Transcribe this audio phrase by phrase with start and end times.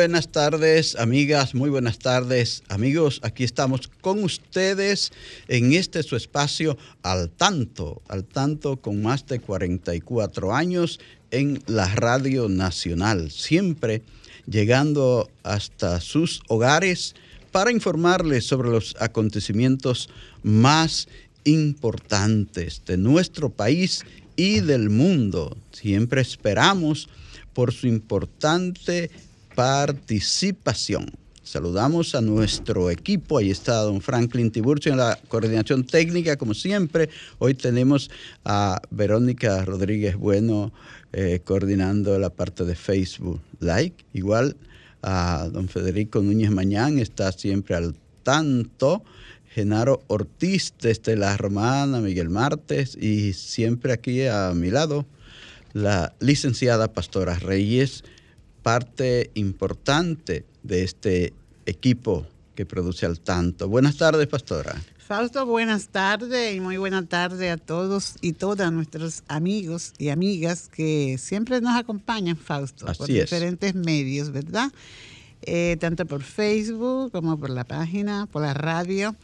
[0.00, 3.20] Buenas tardes, amigas, muy buenas tardes, amigos.
[3.22, 5.12] Aquí estamos con ustedes
[5.46, 11.86] en este su espacio al tanto, al tanto con más de 44 años en la
[11.94, 14.00] Radio Nacional, siempre
[14.46, 17.14] llegando hasta sus hogares
[17.52, 20.08] para informarles sobre los acontecimientos
[20.42, 21.08] más
[21.44, 25.58] importantes de nuestro país y del mundo.
[25.72, 27.10] Siempre esperamos
[27.52, 29.10] por su importante
[29.60, 31.04] participación.
[31.42, 33.36] Saludamos a nuestro equipo.
[33.36, 37.10] Ahí está don Franklin Tiburcio en la coordinación técnica, como siempre.
[37.38, 38.10] Hoy tenemos
[38.42, 40.72] a Verónica Rodríguez Bueno
[41.12, 44.02] eh, coordinando la parte de Facebook Like.
[44.14, 44.56] Igual
[45.02, 49.04] a don Federico Núñez Mañán está siempre al tanto.
[49.54, 55.04] Genaro Ortiz desde La Romana, Miguel Martes y siempre aquí a mi lado
[55.74, 58.04] la licenciada Pastora Reyes,
[58.62, 61.32] parte importante de este
[61.66, 63.68] equipo que produce al tanto.
[63.68, 64.80] Buenas tardes, Pastora.
[64.98, 70.68] Fausto, buenas tardes y muy buena tarde a todos y todas nuestros amigos y amigas
[70.68, 73.22] que siempre nos acompañan, Fausto, Así por es.
[73.22, 74.70] diferentes medios, ¿verdad?
[75.42, 79.16] Eh, tanto por Facebook como por la página, por la radio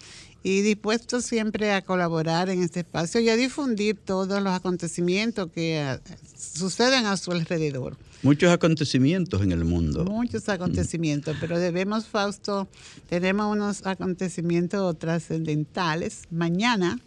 [0.42, 5.78] y dispuestos siempre a colaborar en este espacio y a difundir todos los acontecimientos que
[5.80, 5.98] eh,
[6.36, 7.96] suceden a su alrededor.
[8.26, 10.04] Muchos acontecimientos en el mundo.
[10.04, 12.66] Muchos acontecimientos, pero debemos, Fausto,
[13.08, 16.22] tenemos unos acontecimientos trascendentales.
[16.32, 16.98] Mañana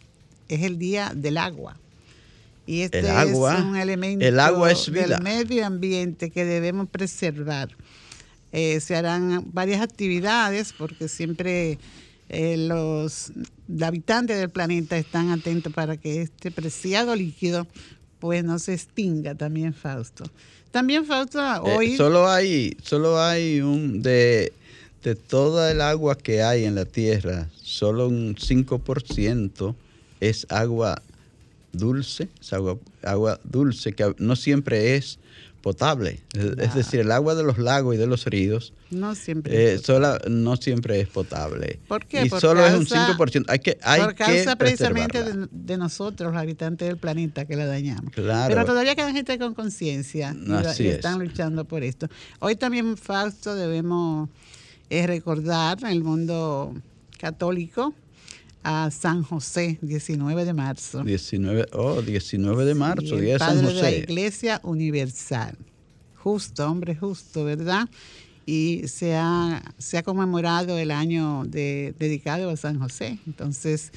[0.47, 1.75] es el Día del Agua.
[2.65, 5.07] Y este El agua- es un elemento el agua es vida.
[5.07, 7.67] del medio ambiente que debemos preservar.
[8.53, 11.79] Eh, se harán varias actividades porque siempre
[12.29, 13.33] eh, los
[13.81, 17.67] habitantes del planeta están atentos para que este preciado líquido
[18.19, 20.23] pues no se extinga también, Fausto.
[20.71, 21.05] También,
[21.65, 21.97] Eh, hoy...
[21.97, 24.53] solo hay, solo hay un de,
[25.03, 29.75] de toda el agua que hay en la tierra, solo un 5%
[30.19, 31.01] es agua
[31.71, 35.17] dulce, es agua, agua dulce que no siempre es
[35.61, 36.21] potable.
[36.33, 39.73] Es, es decir, el agua de los lagos y de los ríos No siempre.
[39.73, 41.79] eh, sola- no siempre es potable.
[41.87, 42.25] ¿Por qué?
[42.25, 43.45] Y Por solo es un causa- 5%.
[43.49, 45.47] Hay que, hay por que causa precisamente preservarla.
[45.51, 48.11] de, de nosotros, los habitantes del planeta, que la dañamos.
[48.13, 48.53] Claro.
[48.53, 50.79] Pero todavía queda gente con conciencia y, es.
[50.79, 52.07] están luchando por esto.
[52.39, 54.29] Hoy también, Fausto, debemos
[54.89, 56.73] eh, recordar en el mundo
[57.19, 57.93] católico
[58.63, 61.03] a San José, 19 de marzo.
[61.03, 63.97] 19, oh, 19 de marzo, día de San padre de la José.
[63.99, 65.57] Iglesia Universal.
[66.15, 67.87] Justo, hombre justo, ¿verdad?
[68.45, 73.19] Y se ha, se ha conmemorado el año de- dedicado a San José.
[73.27, 73.91] Entonces,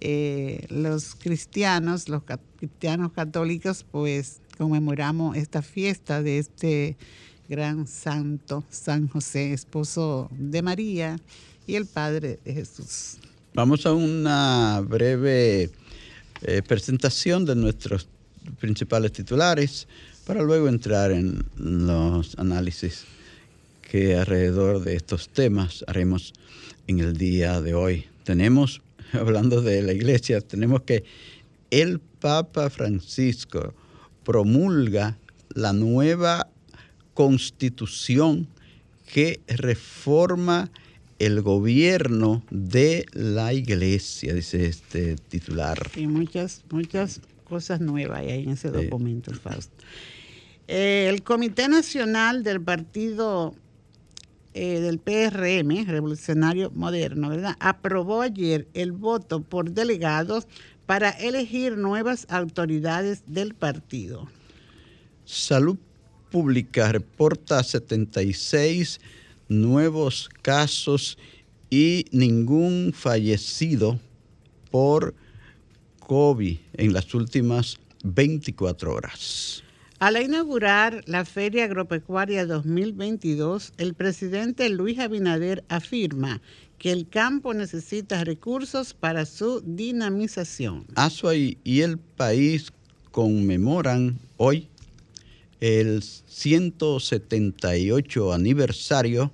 [0.00, 2.22] eh, los cristianos, los
[2.58, 6.96] cristianos católicos, pues conmemoramos esta fiesta de este
[7.48, 11.16] gran santo, San José, esposo de María
[11.66, 13.16] y el Padre de Jesús.
[13.56, 15.70] Vamos a una breve
[16.42, 18.08] eh, presentación de nuestros
[18.58, 19.86] principales titulares
[20.26, 23.04] para luego entrar en los análisis
[23.80, 26.32] que alrededor de estos temas haremos
[26.88, 28.06] en el día de hoy.
[28.24, 28.82] Tenemos,
[29.12, 31.04] hablando de la iglesia, tenemos que
[31.70, 33.72] el Papa Francisco
[34.24, 35.16] promulga
[35.50, 36.48] la nueva
[37.14, 38.48] constitución
[39.06, 40.72] que reforma
[41.18, 45.78] el gobierno de la iglesia, dice este titular.
[45.96, 48.74] Y muchas, muchas cosas nuevas hay en ese Sí.
[48.74, 49.72] documento, Fausto.
[50.66, 53.54] Eh, el Comité Nacional del Partido
[54.56, 57.56] eh, del PRM, Revolucionario Moderno, ¿verdad?
[57.58, 60.46] Aprobó ayer el voto por delegados
[60.86, 64.28] para elegir nuevas autoridades del partido.
[65.24, 65.76] Salud
[66.30, 69.00] Pública reporta 76
[69.60, 71.18] nuevos casos
[71.70, 73.98] y ningún fallecido
[74.70, 75.14] por
[76.00, 79.64] COVID en las últimas 24 horas.
[79.98, 86.42] Al inaugurar la Feria Agropecuaria 2022, el presidente Luis Abinader afirma
[86.78, 90.84] que el campo necesita recursos para su dinamización.
[90.96, 92.72] Asua y el país
[93.12, 94.68] conmemoran hoy
[95.60, 99.30] el 178 aniversario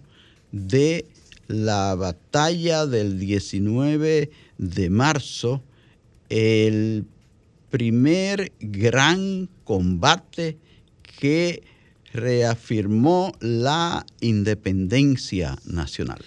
[0.52, 1.06] de
[1.48, 5.62] la batalla del 19 de marzo,
[6.28, 7.04] el
[7.70, 10.58] primer gran combate
[11.18, 11.62] que
[12.12, 16.18] reafirmó la independencia nacional.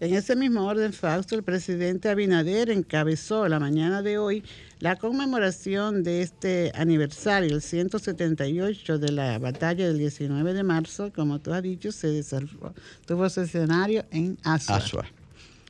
[0.00, 4.42] En ese mismo orden, Fausto, el presidente Abinader encabezó la mañana de hoy
[4.82, 11.38] la conmemoración de este aniversario, el 178 de la batalla del 19 de marzo, como
[11.38, 12.74] tú has dicho, se desarrolló,
[13.06, 14.76] tuvo su escenario en Asua.
[14.78, 15.04] Asua.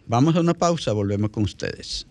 [0.06, 2.06] Vamos a una pausa, volvemos con ustedes.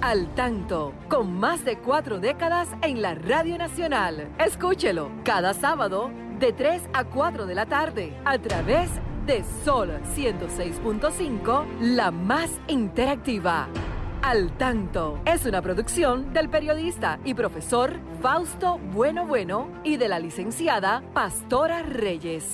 [0.00, 4.32] Al tanto, con más de cuatro décadas en la Radio Nacional.
[4.38, 6.08] Escúchelo cada sábado
[6.38, 8.90] de 3 a 4 de la tarde a través
[9.26, 13.68] de Sol 106.5, la más interactiva.
[14.26, 20.18] Al tanto es una producción del periodista y profesor Fausto Bueno Bueno y de la
[20.18, 22.44] licenciada Pastora Reyes.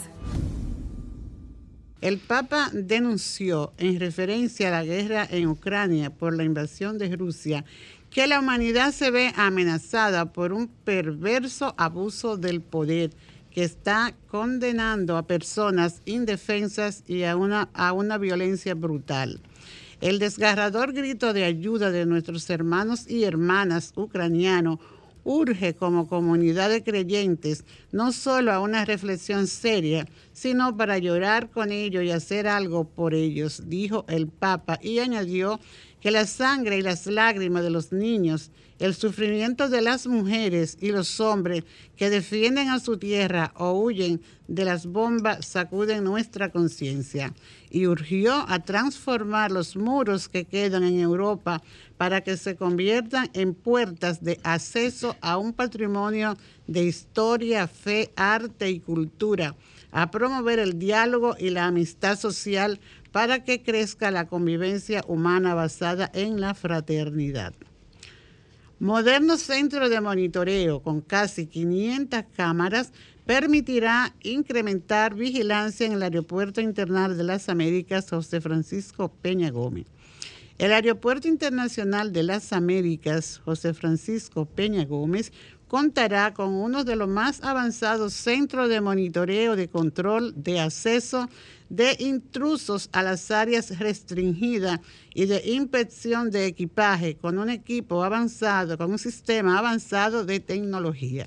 [2.03, 7.65] El Papa denunció en referencia a la guerra en Ucrania por la invasión de Rusia
[8.11, 13.13] que la humanidad se ve amenazada por un perverso abuso del poder
[13.51, 19.41] que está condenando a personas indefensas y a una, a una violencia brutal.
[20.03, 24.81] El desgarrador grito de ayuda de nuestros hermanos y hermanas ucranianos
[25.23, 31.71] urge como comunidad de creyentes no solo a una reflexión seria, sino para llorar con
[31.71, 35.61] ellos y hacer algo por ellos, dijo el Papa, y añadió
[36.01, 40.91] que la sangre y las lágrimas de los niños el sufrimiento de las mujeres y
[40.91, 41.65] los hombres
[41.97, 47.33] que defienden a su tierra o huyen de las bombas sacuden nuestra conciencia
[47.71, 51.63] y urgió a transformar los muros que quedan en Europa
[51.97, 56.37] para que se conviertan en puertas de acceso a un patrimonio
[56.67, 59.55] de historia, fe, arte y cultura,
[59.91, 62.81] a promover el diálogo y la amistad social
[63.13, 67.53] para que crezca la convivencia humana basada en la fraternidad.
[68.83, 72.93] Moderno centro de monitoreo con casi 500 cámaras
[73.25, 79.87] permitirá incrementar vigilancia en el Aeropuerto Internacional de las Américas José Francisco Peña Gómez.
[80.59, 85.33] El Aeropuerto Internacional de las Américas José Francisco Peña Gómez
[85.69, 91.29] contará con uno de los más avanzados centros de monitoreo de control de acceso
[91.73, 94.79] de intrusos a las áreas restringidas
[95.15, 101.27] y de inspección de equipaje con un equipo avanzado, con un sistema avanzado de tecnología.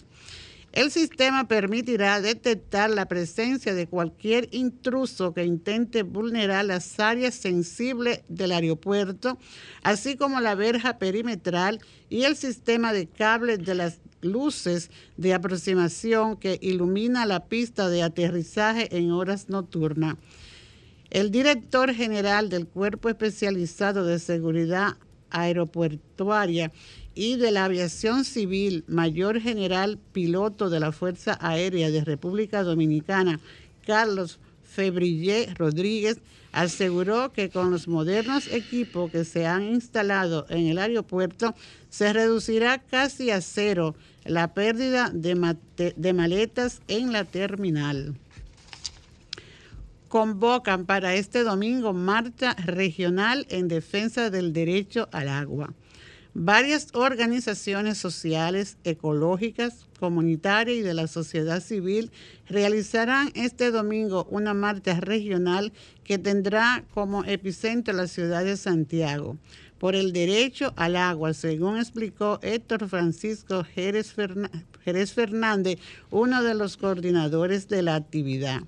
[0.76, 8.24] El sistema permitirá detectar la presencia de cualquier intruso que intente vulnerar las áreas sensibles
[8.28, 9.38] del aeropuerto,
[9.84, 11.80] así como la verja perimetral
[12.10, 18.04] y el sistema de cables de las luces de aproximación que ilumina la pista de
[18.04, 20.18] aterrizaje en horas nocturnas.
[21.10, 24.98] El director general del Cuerpo Especializado de Seguridad
[25.30, 26.74] Aeroportuaria
[27.16, 33.40] y de la Aviación Civil, Mayor General Piloto de la Fuerza Aérea de República Dominicana,
[33.86, 36.20] Carlos Febrillé Rodríguez,
[36.52, 41.56] aseguró que con los modernos equipos que se han instalado en el aeropuerto
[41.90, 43.96] se reducirá casi a cero
[44.26, 48.16] la pérdida de, maletas en la terminal.
[50.08, 55.74] Convocan para este domingo marcha regional en defensa del derecho al agua.
[56.38, 62.12] Varias organizaciones sociales, ecológicas, comunitarias y de la sociedad civil
[62.50, 65.72] realizarán este domingo una marcha regional
[66.04, 69.38] que tendrá como epicentro la ciudad de Santiago
[69.78, 74.14] por el derecho al agua, según explicó Héctor Francisco Jerez,
[75.14, 75.80] Fernández,
[76.12, 78.60] uno de los coordinadores de la actividad.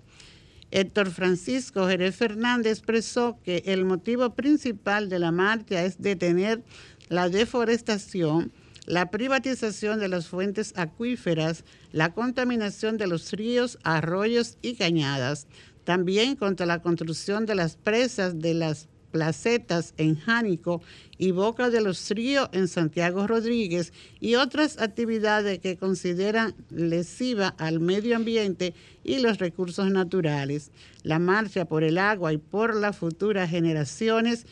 [0.71, 6.61] Héctor Francisco Jerez Fernández expresó que el motivo principal de la marcha es detener
[7.09, 8.51] la deforestación,
[8.85, 15.47] la privatización de las fuentes acuíferas, la contaminación de los ríos, arroyos y cañadas,
[15.83, 20.81] también contra la construcción de las presas de las placetas en Jánico
[21.17, 27.79] y Boca de los Ríos en Santiago Rodríguez y otras actividades que consideran lesiva al
[27.79, 28.73] medio ambiente
[29.03, 30.71] y los recursos naturales.
[31.03, 34.45] La marcha por el agua y por las futuras generaciones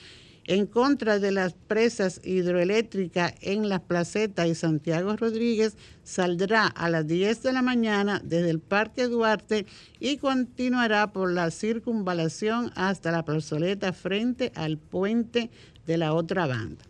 [0.47, 7.07] en contra de las presas hidroeléctricas en Las Placetas y Santiago Rodríguez saldrá a las
[7.07, 9.65] 10 de la mañana desde el Parque Duarte
[9.99, 15.49] y continuará por la circunvalación hasta la plazoleta frente al puente
[15.87, 16.83] de la otra banda.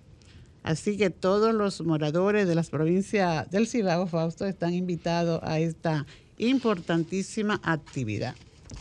[0.63, 6.07] Así que todos los moradores de las provincias del Cibao, Fausto, están invitados a esta
[6.38, 8.35] importantísima actividad.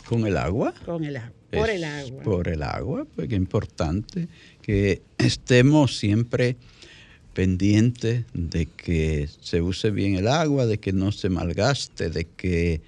[0.09, 0.73] ¿Con el agua?
[0.87, 1.44] Con el agua.
[1.55, 2.23] Por el agua.
[2.23, 4.29] Por el agua, pues es importante
[4.63, 6.57] que estemos siempre
[7.35, 12.81] pendientes de que se use bien el agua, de que no se malgaste, de que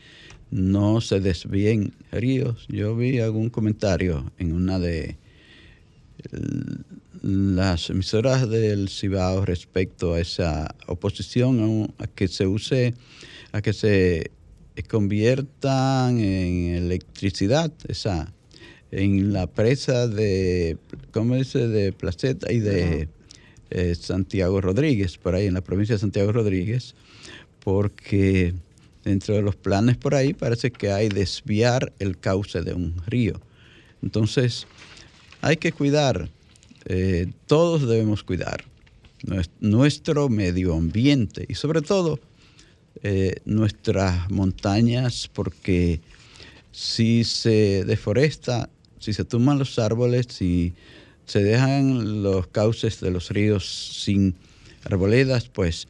[0.51, 2.67] no se desvíen ríos.
[2.69, 5.17] Yo vi algún comentario en una de
[7.23, 12.95] las emisoras del Cibao respecto a esa oposición a, que se use,
[13.53, 14.31] a que se
[14.89, 18.33] conviertan en electricidad, esa
[18.90, 20.78] en la presa de,
[21.12, 23.09] ¿cómo dice?, de Placeta y de
[23.71, 26.95] eh, Santiago Rodríguez, por ahí en la provincia de Santiago Rodríguez,
[27.64, 28.55] porque
[29.05, 33.40] dentro de los planes por ahí parece que hay desviar el cauce de un río.
[34.02, 34.66] Entonces,
[35.40, 36.31] hay que cuidar,
[36.87, 38.64] eh, todos debemos cuidar
[39.61, 42.21] nuestro medio ambiente y sobre todo
[43.02, 46.00] eh, nuestras montañas, porque
[46.71, 50.75] si se deforesta si se tuman los árboles, si
[51.26, 53.67] se dejan los cauces de los ríos
[54.03, 54.35] sin
[54.85, 55.88] arboledas, pues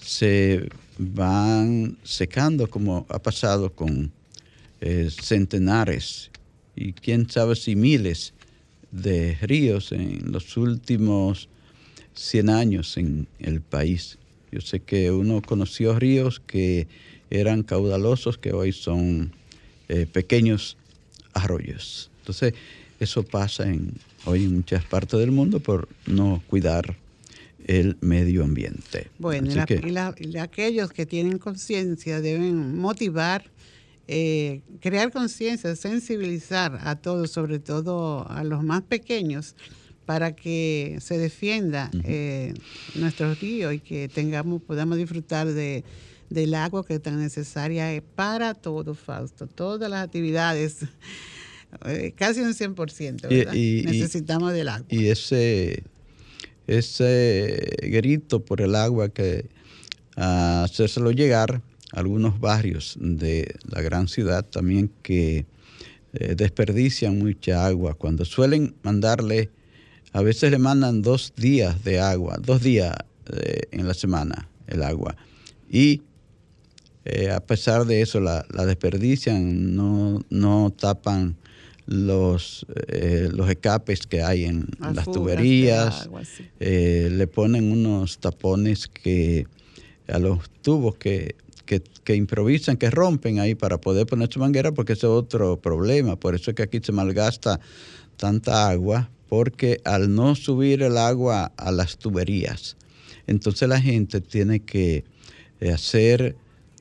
[0.00, 4.12] se van secando como ha pasado con
[4.80, 6.30] eh, centenares
[6.76, 8.34] y quién sabe si miles
[8.90, 11.48] de ríos en los últimos
[12.14, 14.18] 100 años en el país.
[14.52, 16.86] Yo sé que uno conoció ríos que
[17.30, 19.32] eran caudalosos, que hoy son
[19.88, 20.76] eh, pequeños
[21.32, 22.10] arroyos.
[22.24, 22.54] Entonces,
[23.00, 23.92] eso pasa en,
[24.24, 26.96] hoy en muchas partes del mundo por no cuidar
[27.66, 29.08] el medio ambiente.
[29.18, 33.44] Bueno, y, aquellos que tienen conciencia deben motivar,
[34.08, 39.54] eh, crear conciencia, sensibilizar a todos, sobre todo a los más pequeños,
[40.06, 42.54] para que se defienda eh,
[42.94, 45.84] nuestros ríos y que tengamos, podamos disfrutar de,
[46.30, 49.46] del agua que tan necesaria es para todos, Fausto.
[49.46, 50.88] Todas las actividades eh,
[52.16, 53.52] casi un 100%, ¿verdad?
[53.52, 54.86] Necesitamos del agua.
[54.88, 55.84] Y ese,
[56.66, 59.46] ese grito por el agua que
[60.16, 61.62] a hacérselo llegar
[61.92, 65.46] a algunos barrios de la gran ciudad también que
[66.12, 67.94] eh, desperdician mucha agua.
[67.94, 69.50] Cuando suelen mandarle,
[70.12, 72.94] a veces le mandan dos días de agua, dos días
[73.32, 75.16] eh, en la semana el agua.
[75.68, 76.02] Y
[77.30, 81.36] a pesar de eso la, la desperdician, no, no tapan
[81.86, 86.08] los, eh, los escapes que hay en las tuberías,
[86.60, 89.46] eh, le ponen unos tapones que
[90.08, 91.36] a los tubos que,
[91.66, 96.16] que, improvisan, que rompen ahí para poder poner su manguera, porque ese es otro problema.
[96.16, 97.60] Por eso es que aquí se malgasta
[98.16, 102.76] tanta agua, porque al no subir el agua a las tuberías,
[103.26, 105.04] entonces la gente tiene que
[105.60, 106.36] eh, hacer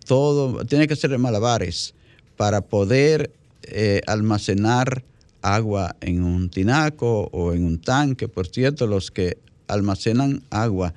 [0.05, 1.93] todo, tiene que hacer malabares
[2.36, 3.31] para poder
[3.67, 5.03] eh, almacenar
[5.41, 8.27] agua en un tinaco o en un tanque.
[8.27, 10.93] Por cierto, los que almacenan agua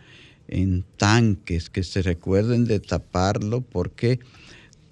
[0.49, 4.20] en tanques, que se recuerden de taparlo porque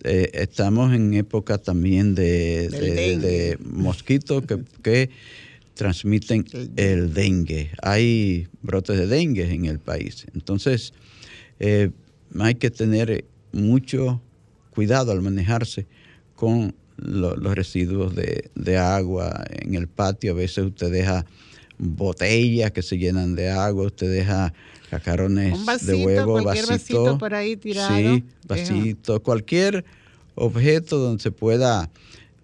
[0.02, 4.44] eh, estamos en época también de, mosquitos
[4.82, 5.10] que,
[5.74, 6.44] transmiten
[6.76, 7.72] el dengue.
[7.82, 10.24] Hay brotes de dengue en el país.
[10.32, 10.92] Entonces,
[11.58, 11.90] eh,
[12.38, 14.20] hay que tener mucho
[14.70, 15.86] cuidado al manejarse
[16.36, 20.32] con los residuos de, agua en el patio.
[20.32, 21.24] A veces usted deja
[21.78, 24.52] botellas que se llenan de agua, usted deja
[24.90, 25.54] cacarones
[25.86, 27.96] de huevo, cualquier vasito, por ahí tirado.
[27.96, 29.84] Sí, vasito, cualquier
[30.34, 31.90] objeto donde se pueda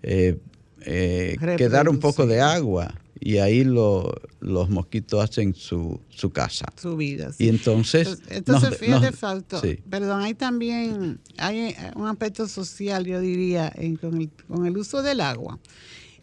[0.02, 0.36] eh,
[0.82, 4.10] eh, quedar un poco de agua y ahí lo,
[4.40, 6.64] los mosquitos hacen su, su casa.
[6.80, 7.30] Su vida.
[7.38, 8.22] Y entonces...
[8.28, 14.22] Entonces, fíjate, Falto, perdón, hay también hay eh, un aspecto social, yo diría, en, con,
[14.22, 15.58] el, con, el, uso del agua.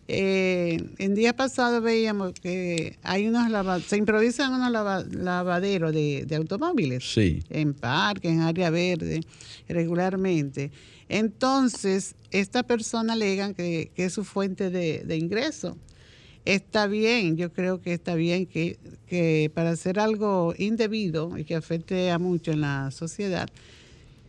[0.07, 3.45] Eh, en día pasado veíamos que hay unos
[3.85, 7.43] se improvisan unos lavaderos de, de, automóviles sí.
[7.49, 9.21] en parques, en área verde,
[9.67, 10.71] regularmente.
[11.09, 15.77] Entonces, esta persona alegan que, que es su fuente de, de ingreso
[16.47, 21.55] está bien, yo creo que está bien que, que para hacer algo indebido y que
[21.55, 23.49] afecte a mucho en la sociedad,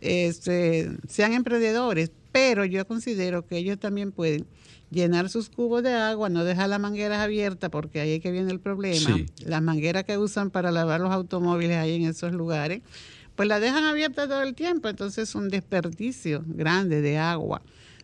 [0.01, 4.45] este, sean emprendedores, pero yo considero que ellos también pueden
[4.91, 8.51] llenar sus cubos de agua, no dejar las mangueras abiertas porque ahí es que viene
[8.51, 9.17] el problema.
[9.45, 12.81] Las mangueras que usan para lavar los automóviles ahí en esos lugares,
[13.35, 17.61] pues las dejan abiertas todo el tiempo, entonces es un desperdicio grande de agua.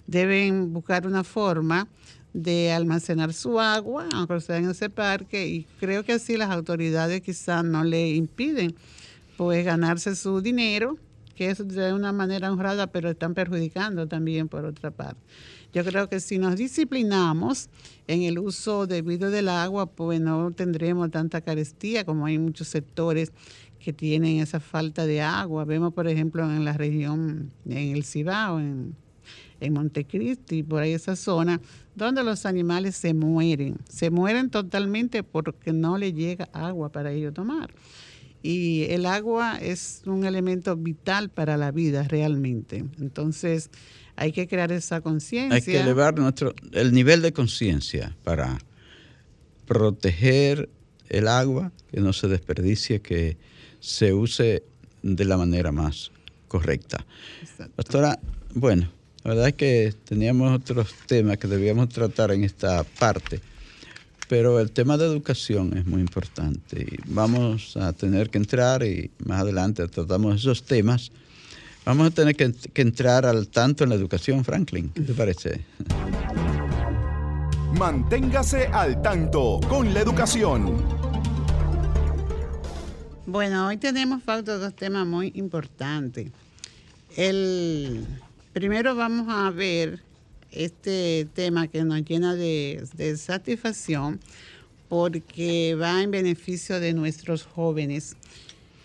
[0.08, 1.90] Deben buscar una forma
[2.36, 7.22] de almacenar su agua, aunque sea en ese parque, y creo que así las autoridades
[7.22, 8.76] quizás no le impiden
[9.38, 10.98] pues ganarse su dinero,
[11.34, 15.22] que es de una manera honrada, pero están perjudicando también por otra parte.
[15.74, 17.70] Yo creo que si nos disciplinamos
[18.08, 23.32] en el uso debido del agua, pues no tendremos tanta carestía como hay muchos sectores
[23.80, 25.64] que tienen esa falta de agua.
[25.64, 28.96] Vemos, por ejemplo, en la región, en el Cibao, en,
[29.66, 31.62] en Montecristi, por ahí esa zona,
[31.96, 33.78] donde los animales se mueren.
[33.90, 37.74] Se mueren totalmente porque no le llega agua para ellos tomar.
[38.42, 42.86] Y el agua es un elemento vital para la vida realmente.
[43.00, 43.72] Entonces,
[44.16, 45.56] hay que crear esa conciencia.
[45.56, 48.60] Hay que elevar nuestro, el nivel de conciencia para
[49.66, 50.70] proteger
[51.10, 53.38] el agua, que no se desperdicie, que
[53.80, 54.64] se use
[55.02, 56.12] de la manera más
[56.48, 57.06] correcta.
[57.76, 58.20] Pastora,
[58.54, 58.92] bueno,
[59.26, 63.42] la verdad es que teníamos otros temas que debíamos tratar en esta parte,
[64.30, 69.12] pero el tema de educación es muy importante y vamos a tener que entrar y
[69.26, 71.12] más adelante tratamos esos temas
[71.86, 72.52] Vamos a tener que,
[72.82, 74.90] entrar al tanto en la educación, Franklin.
[74.90, 75.64] ¿Qué te parece?
[77.78, 80.84] Manténgase al tanto con la educación.
[83.28, 86.32] Bueno, hoy tenemos falta dos temas muy importantes.
[87.16, 88.08] El
[88.56, 90.00] primero vamos a ver
[90.50, 94.22] este tema que nos llena de, satisfacción
[94.88, 98.16] porque va en beneficio de nuestros jóvenes.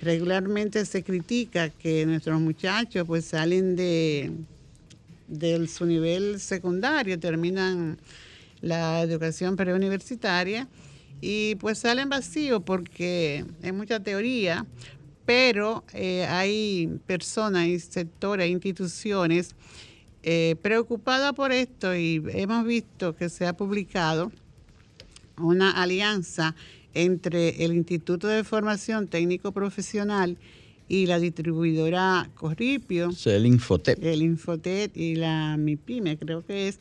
[0.03, 4.33] Regularmente se critica que nuestros muchachos pues salen de,
[5.29, 7.97] de su nivel secundario, terminan
[8.63, 10.67] la educación preuniversitaria
[11.21, 14.67] y pues salen vacíos porque hay mucha teoría,
[15.31, 19.55] pero eh, hay personas y sectores, instituciones
[20.25, 24.33] eh, preocupadas por esto y hemos visto que se ha publicado
[25.39, 26.57] una alianza
[26.95, 30.37] entre el Instituto de Formación Técnico Profesional
[30.89, 33.11] y la distribuidora Corripio.
[33.27, 34.03] el Infotet.
[34.03, 36.81] El Infotet y la MIPIME, creo que es,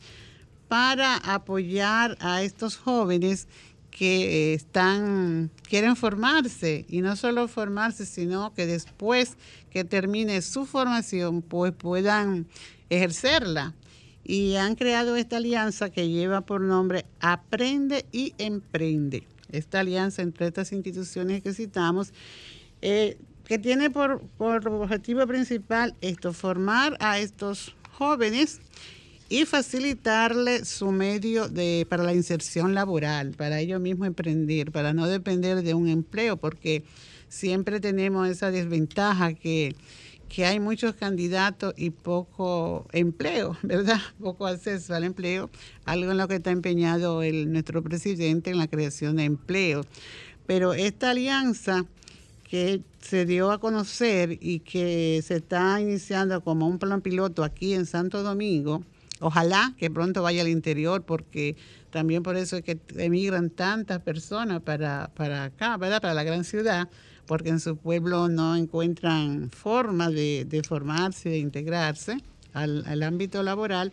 [0.66, 3.46] para apoyar a estos jóvenes
[3.90, 9.36] que están quieren formarse y no solo formarse, sino que después
[9.70, 12.46] que termine su formación pues puedan
[12.88, 13.74] ejercerla.
[14.22, 20.46] Y han creado esta alianza que lleva por nombre Aprende y Emprende esta alianza entre
[20.46, 22.12] estas instituciones que citamos,
[22.82, 28.60] eh, que tiene por, objetivo principal esto, formar a estos jóvenes
[29.30, 35.06] y facilitarle su medio de, para la inserción laboral, para ellos mismos emprender, para no
[35.06, 36.84] depender de un empleo, porque
[37.28, 39.74] siempre tenemos esa desventaja que
[40.30, 44.00] que hay muchos candidatos y poco empleo, ¿verdad?
[44.20, 45.50] Poco acceso al empleo,
[45.84, 49.84] algo en lo que está empeñado el, nuestro presidente en la creación de empleo.
[50.46, 51.84] Pero esta alianza
[52.48, 57.74] que se dio a conocer y que se está iniciando como un plan piloto aquí
[57.74, 58.84] en Santo Domingo,
[59.20, 61.56] ojalá que pronto vaya al interior porque
[61.90, 66.00] también por eso es que emigran tantas personas para, para acá, ¿verdad?
[66.00, 66.88] Para la gran ciudad
[67.30, 72.16] porque en su pueblo no encuentran forma de, formarse, de integrarse
[72.52, 73.92] al, ámbito laboral,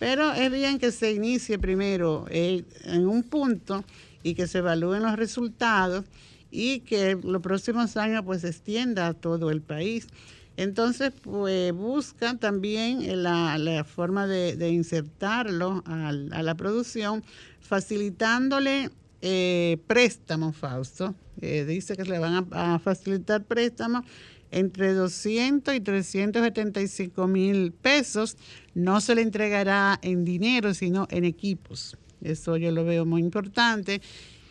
[0.00, 3.84] pero es bien que se inicie primero eh, en un punto
[4.24, 6.06] y que se evalúen los resultados
[6.50, 10.08] y que los próximos años pues se extienda a todo el país.
[10.56, 17.24] Entonces, pues buscan también la, forma de, insertarlo a, la producción,
[17.60, 18.90] facilitándole
[19.22, 21.14] eh, préstamos, Fausto.
[21.40, 24.04] Eh, dice que le van a, facilitar préstamos
[24.50, 28.36] entre 200 y 375 mil pesos.
[28.74, 31.96] No se le entregará en dinero, sino en equipos.
[32.20, 34.02] Eso yo lo veo muy importante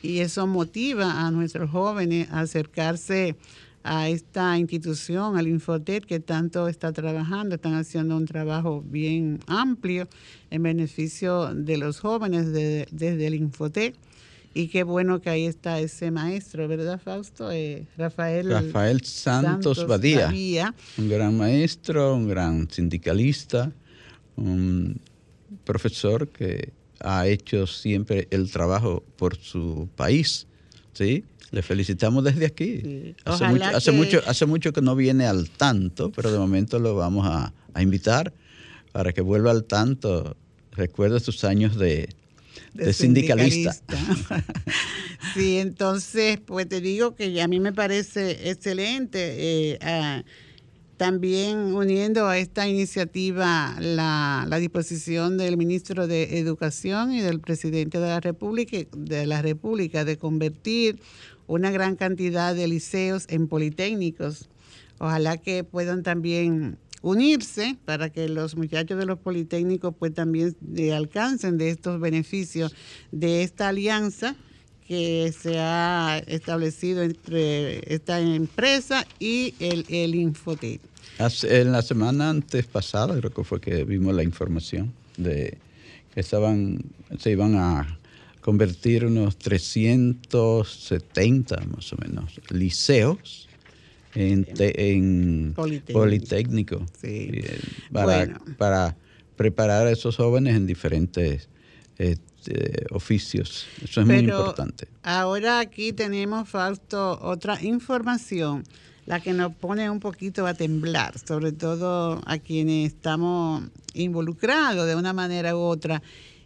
[0.01, 3.35] y eso motiva a nuestros jóvenes a acercarse
[3.83, 10.07] a esta institución, al Infotet, que tanto está trabajando, están haciendo un trabajo bien amplio
[10.49, 13.95] en beneficio de los jóvenes desde el Infotet
[14.53, 17.51] y qué bueno que ahí está ese maestro, ¿verdad, Fausto?
[17.51, 23.71] Eh, Rafael, Rafael Santos, Badía, Un gran maestro, un gran sindicalista,
[24.35, 24.99] un
[25.63, 30.47] profesor que ha hecho siempre el trabajo por su país.
[30.91, 31.23] ¿sí?
[31.51, 33.13] Le felicitamos desde aquí.
[33.25, 33.75] Hace, mucho, que...
[33.75, 37.53] hace, mucho, hace mucho que no viene al tanto, pero de momento lo vamos a,
[37.73, 38.33] a invitar
[38.91, 40.37] para que vuelva al tanto.
[40.71, 42.07] Recuerda sus años de
[42.73, 43.73] de, sindicalista.
[45.33, 49.35] sí, entonces, pues te digo que a mí me parece excelente.
[49.73, 50.23] Eh,
[51.01, 58.05] también uniendo a esta iniciativa la, disposición del ministro de Educación y del presidente de
[58.05, 61.01] la República, de la República de convertir
[61.47, 64.47] una gran cantidad de liceos en politécnicos.
[64.99, 70.93] Ojalá que puedan también unirse para que los muchachos de los politécnicos pues también eh,
[70.93, 72.75] alcancen de estos beneficios
[73.11, 74.35] de esta alianza
[74.87, 80.13] que se ha establecido entre esta empresa y el, el.
[81.43, 85.57] En la semana antes pasada creo que fue que vimos la información de
[86.13, 86.83] que estaban,
[87.19, 87.99] se iban a
[88.41, 93.47] convertir unos 370 más o menos liceos
[94.13, 95.53] en,
[95.93, 97.61] Politécnico, eh,
[98.57, 98.97] para,
[99.37, 101.47] preparar a esos jóvenes en diferentes
[101.97, 103.65] este, oficios.
[103.83, 104.89] Eso es muy importante.
[105.03, 106.49] Ahora aquí tenemos,
[106.91, 108.65] otra información,
[109.11, 113.61] la que nos pone un poquito a temblar, sobre todo a quienes estamos
[113.93, 116.01] involucrados de una manera u otra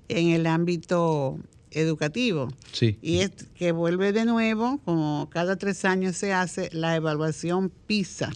[0.07, 1.37] en el ámbito
[1.69, 2.51] educativo.
[2.71, 2.97] Sí.
[3.03, 8.31] Y es que vuelve de nuevo, como cada tres años se hace, la evaluación PISA.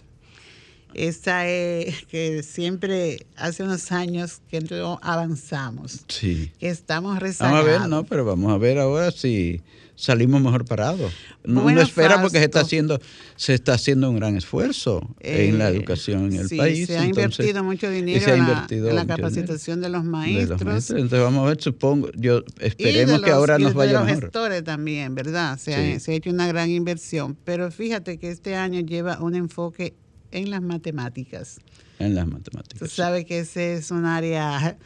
[0.94, 6.04] Esa es que siempre hace unos años que no avanzamos.
[6.08, 6.52] Sí.
[6.58, 7.64] Que estamos rezagados.
[7.64, 9.62] Vamos a ver, no, pero vamos a ver ahora si
[10.00, 11.12] salimos mejor parados.
[11.44, 13.00] No, espera porque se está haciendo
[13.36, 16.86] se está haciendo un gran esfuerzo en la eh, educación en el país.
[16.86, 20.90] Se ha invertido mucho dinero en, la, capacitación de los maestros.
[20.90, 25.14] Entonces vamos a ver, supongo, yo esperemos que ahora nos vaya de los gestores también,
[25.14, 25.58] ¿verdad?
[25.58, 29.34] Se, ha, se ha hecho una gran inversión, pero fíjate que este año lleva un
[29.34, 29.94] enfoque
[30.32, 31.60] en las matemáticas.
[31.98, 32.78] En las matemáticas.
[32.78, 34.76] Tú sabes que ese es un área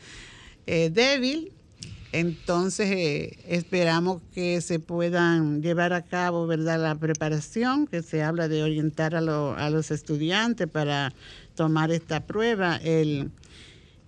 [0.67, 1.53] eh, débil
[2.15, 6.81] entonces eh, esperamos que se puedan llevar a cabo, ¿verdad?
[6.81, 11.13] La preparación, que se habla de orientar a, los estudiantes para
[11.57, 12.77] tomar esta prueba.
[12.77, 13.33] El,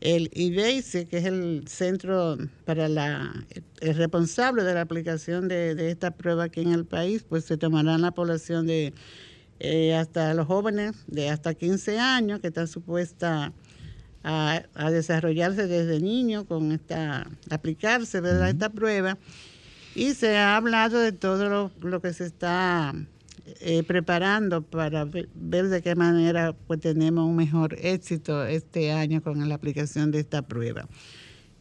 [0.00, 3.44] el IDEICE, que es el centro para la
[3.80, 7.98] el responsable de la aplicación de, esta prueba aquí en el país, pues se tomará
[7.98, 8.94] la población de
[9.58, 13.52] eh, hasta los jóvenes de hasta 15 años que están supuestas
[14.22, 18.50] a, desarrollarse desde niño con esta, aplicarse ¿verdad?
[18.50, 19.18] esta prueba.
[19.94, 22.92] Y se ha hablado de todo lo, que se está
[23.60, 29.48] eh, preparando para ver, de qué manera pues, tenemos un mejor éxito este año con
[29.48, 30.86] la aplicación de esta prueba.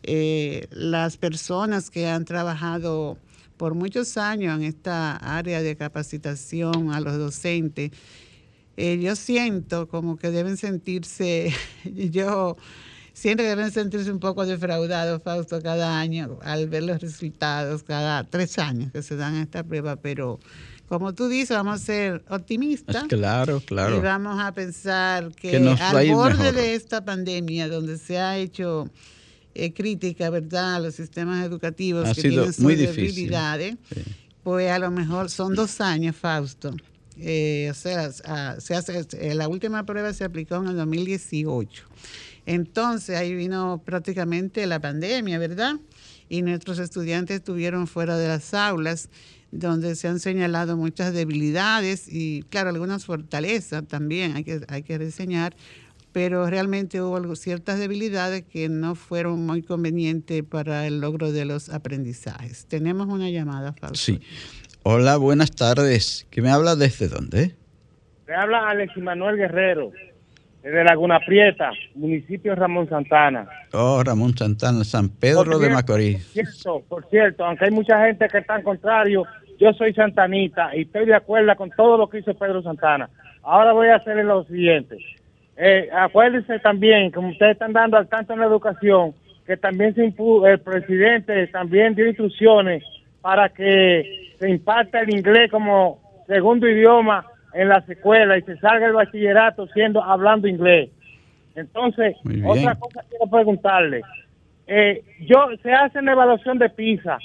[0.04, 3.18] Eh, las personas que han trabajado
[3.58, 7.92] por muchos años en esta área de capacitación a los docentes
[8.78, 11.54] eh, yo siento como que deben sentirse,
[11.86, 12.58] yo
[13.14, 18.26] siento que deben sentirse un poco defraudados, Fausto, cada año al ver los resultados, cada
[18.26, 20.40] tres años que se dan esta prueba, pero
[20.88, 23.06] como tú dices, vamos a ser optimistas.
[23.06, 23.98] Claro, claro.
[23.98, 28.88] Y vamos a pensar que, al borde de esta pandemia, donde se ha hecho
[29.56, 33.78] eh, crítica, ¿verdad?, a los sistemas educativos que tienen sus debilidades,
[34.44, 36.76] pues a lo mejor son dos años, Fausto,
[37.18, 41.86] eh, o sea, se hace, eh, la última prueba se aplicó en el 2018.
[42.46, 45.76] Entonces ahí vino prácticamente la pandemia, ¿verdad?
[46.28, 49.10] Y nuestros estudiantes estuvieron fuera de las aulas,
[49.52, 54.98] donde se han señalado muchas debilidades y, claro, algunas fortalezas también hay que, hay que
[54.98, 55.56] reseñar,
[56.16, 61.68] pero realmente hubo ciertas debilidades que no fueron muy convenientes para el logro de los
[61.70, 62.68] aprendizajes.
[62.68, 63.98] Tenemos una llamada, Fausto.
[63.98, 64.22] Sí.
[64.84, 66.26] Hola, buenas tardes.
[66.32, 67.58] ¿Qué me habla desde dónde?
[68.30, 69.92] Me habla Alex Manuel Guerrero,
[70.64, 73.50] desde Laguna Prieta, municipio de Ramón Santana.
[73.74, 76.24] Oh, Ramón Santana, San Pedro de Macorís.
[76.24, 79.26] Por cierto, por cierto, aunque hay mucha gente que está en contrario,
[79.60, 83.10] yo soy santanita y estoy de acuerdo con todo lo que hizo Pedro Santana.
[83.44, 84.98] Ahora voy a hacerle lo siguiente.
[85.58, 89.14] Eh, acuérdense también, como ustedes están dando al tanto en la educación,
[89.46, 92.84] que también se el presidente también dio instrucciones
[93.22, 98.88] para que se impacta el inglés como segundo idioma en las escuelas y se salga
[98.88, 100.90] el bachillerato siendo hablando inglés.
[101.56, 104.02] Entonces, otra cosa quiero preguntarle.
[104.68, 107.18] Eh, yo se hace la evaluación de PISA,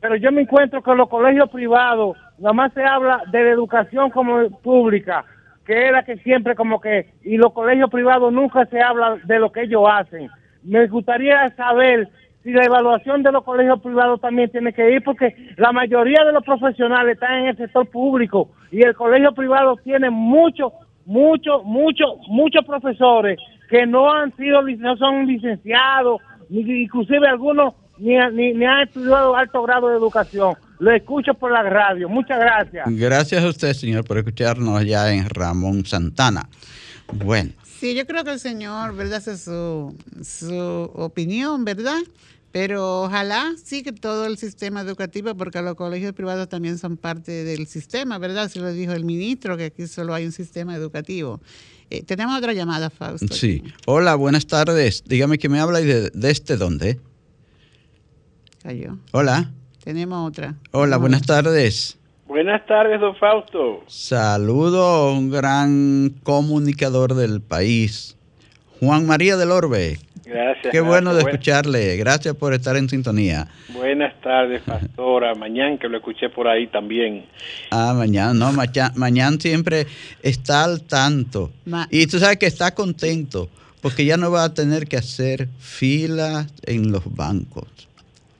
[0.00, 4.50] pero yo me encuentro con los colegios privados, nomás se habla de la educación como
[4.62, 5.24] pública,
[5.64, 9.38] que es la que siempre como que, y los colegios privados nunca se habla de
[9.38, 10.28] lo que ellos hacen.
[10.64, 12.08] Me gustaría saber
[12.42, 16.32] si la evaluación de los colegios privados también tiene que ir, porque la mayoría de
[16.32, 20.72] los profesionales están en el sector público y el colegio privado tiene muchos,
[21.06, 23.38] muchos, muchos, muchos profesores
[23.70, 26.20] que no han sido, no son licenciados,
[26.50, 30.54] inclusive algunos ni, ni, ni ha estudiado alto grado de educación.
[30.82, 32.08] Lo escucho por la radio.
[32.08, 32.84] Muchas gracias.
[32.88, 36.48] Gracias a usted, señor, por escucharnos allá en Ramón Santana.
[37.24, 37.52] Bueno.
[37.78, 39.18] Sí, yo creo que el señor, ¿verdad?
[39.18, 42.00] Esa es su, su opinión, ¿verdad?
[42.50, 47.44] Pero ojalá sí que todo el sistema educativo, porque los colegios privados también son parte
[47.44, 48.50] del sistema, ¿verdad?
[48.50, 51.40] Si lo dijo el ministro, que aquí solo hay un sistema educativo.
[51.90, 53.32] Eh, tenemos otra llamada, Fausto.
[53.32, 53.62] Sí.
[53.86, 55.04] Hola, buenas tardes.
[55.06, 56.98] Dígame que me habla y de, de este dónde.
[58.64, 58.98] Cayó.
[59.12, 59.52] Hola.
[59.84, 60.54] Tenemos otra.
[60.70, 61.98] Hola, buenas tardes.
[62.26, 63.82] Buenas tardes, don Fausto.
[63.88, 68.16] Saludo a un gran comunicador del país,
[68.80, 69.98] Juan María del Orbe.
[70.24, 70.70] Gracias.
[70.72, 71.96] Qué bueno de escucharle.
[71.96, 73.48] Gracias por estar en sintonía.
[73.74, 75.34] Buenas tardes, pastora.
[75.34, 77.26] Mañana que lo escuché por ahí también.
[77.70, 79.86] Ah, mañana, no, mañana, mañana siempre
[80.22, 81.50] está al tanto.
[81.66, 83.50] Ma- y tú sabes que está contento
[83.82, 87.66] porque ya no va a tener que hacer filas en los bancos.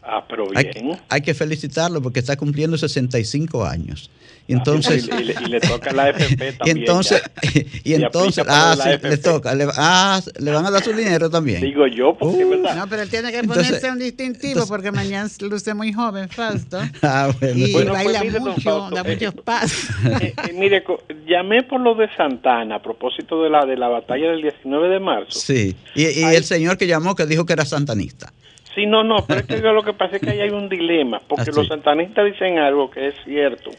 [0.04, 0.98] Ah, pero Hay, bien.
[1.08, 4.10] hay que felicitarlo porque está cumpliendo 65 años.
[4.48, 6.78] Y entonces, Ah, y, le, y le toca la FP y también.
[6.78, 7.22] entonces,
[7.54, 7.62] ya.
[7.84, 11.60] y entonces, ah, sí, le toca, le, ah, le van a dar su dinero también.
[11.62, 12.50] Digo yo, porque Uh.
[12.50, 12.74] verdad.
[12.74, 16.28] No, pero él tiene que Entonces- ponerse un distintivo entonces- porque mañana luce muy joven,
[16.28, 16.80] Fausto.
[17.02, 17.56] Ah, bueno.
[17.56, 19.88] Y Bueno, pues baila mire, don mucho, Fausto, da eh, muchos pasos.
[20.20, 20.84] Eh, eh, mire,
[21.28, 24.98] llamé por lo de Santana a propósito de la de la batalla del 19 de
[24.98, 25.38] marzo.
[25.38, 26.34] Sí, y, y Ay.
[26.34, 28.32] el señor que llamó que dijo que era santanista.
[28.74, 31.20] Sí, no, no, pero es que lo que pasa es que ahí hay un dilema,
[31.28, 33.74] porque Ah, los santanistas dicen algo que es cierto.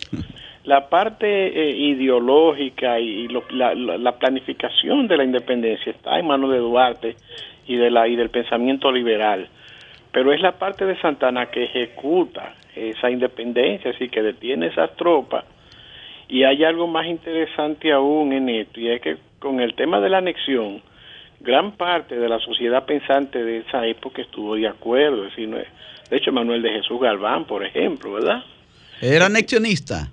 [0.65, 6.27] La parte eh, ideológica y lo- la, la- la planificación de la independencia está en
[6.27, 7.17] manos de Duarte
[7.67, 9.47] y de la y del pensamiento liberal,
[10.11, 15.43] pero es la parte de Santana que ejecuta esa independencia, así que detiene esas tropas.
[16.29, 20.09] Y hay algo más interesante aún en esto, y es que con el tema de
[20.09, 20.81] la anexión,
[21.43, 25.25] gran parte de la sociedad pensante de esa época estuvo de acuerdo.
[25.25, 28.43] Es decir, de hecho, Manuel de Jesús Galván, por ejemplo, ¿verdad?
[29.01, 30.09] Era anexionista,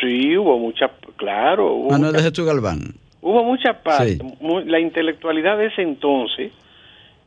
[0.00, 2.80] Sí, hubo mucha, claro, hubo, Manuel de Jesús Galván.
[3.22, 4.18] hubo mucha parte.
[4.18, 4.36] Sí.
[4.66, 6.52] La intelectualidad de ese entonces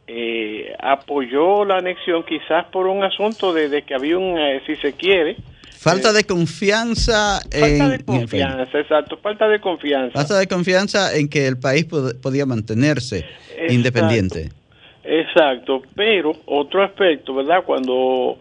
[0.07, 4.75] eh, apoyó la anexión quizás por un asunto de, de que había un, eh, si
[4.75, 5.37] se quiere,
[5.81, 10.11] Falta de confianza en, falta de confianza, exacto, falta de confianza.
[10.19, 13.73] Falta de confianza en que el país pod- podía mantenerse Exacto.
[13.73, 14.49] independiente.
[15.03, 17.63] Exacto, pero otro aspecto, ¿verdad?
[17.65, 18.37] Cuando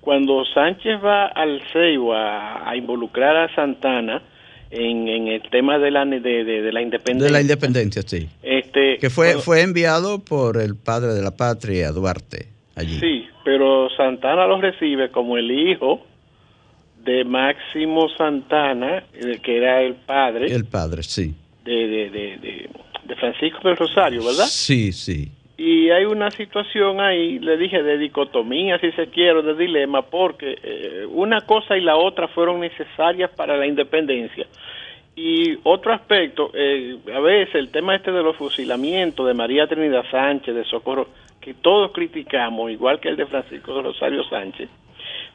[0.00, 4.22] cuando Sánchez va al Ceibo a, a involucrar a Santana
[4.70, 8.28] en, en el tema de la de, de- de la independencia, De la independencia, sí.
[8.42, 12.98] este, Que fue, cuando- fue enviado por el padre de la patria, Duarte, allí.
[12.98, 16.04] sí, pero Santana lo recibe como el hijo
[17.08, 21.34] de Máximo Santana, eh, que era el padre El padre, sí.
[21.64, 22.70] de, de, de, de-
[23.04, 24.44] de Francisco del Rosario, ¿verdad?
[24.46, 25.30] Sí, sí.
[25.56, 30.58] Y hay una situación ahí, le dije, de dicotomía, si se quiere, de dilema, porque
[30.62, 34.46] eh, una cosa y la otra fueron necesarias para la independencia.
[35.16, 40.04] Y otro aspecto, eh, a veces el tema este de los fusilamientos de María Trinidad
[40.10, 41.08] Sánchez, de Socorro,
[41.40, 44.68] que todos criticamos, igual que el de Francisco de Rosario Sánchez,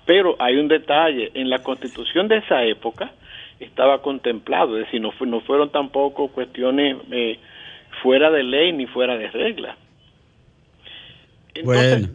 [0.05, 3.11] pero hay un detalle, en la constitución de esa época
[3.59, 7.39] estaba contemplado, es decir, no, no fueron tampoco cuestiones eh,
[8.01, 9.77] fuera de ley ni fuera de regla.
[11.55, 11.63] Entonces,
[12.01, 12.09] Bueno.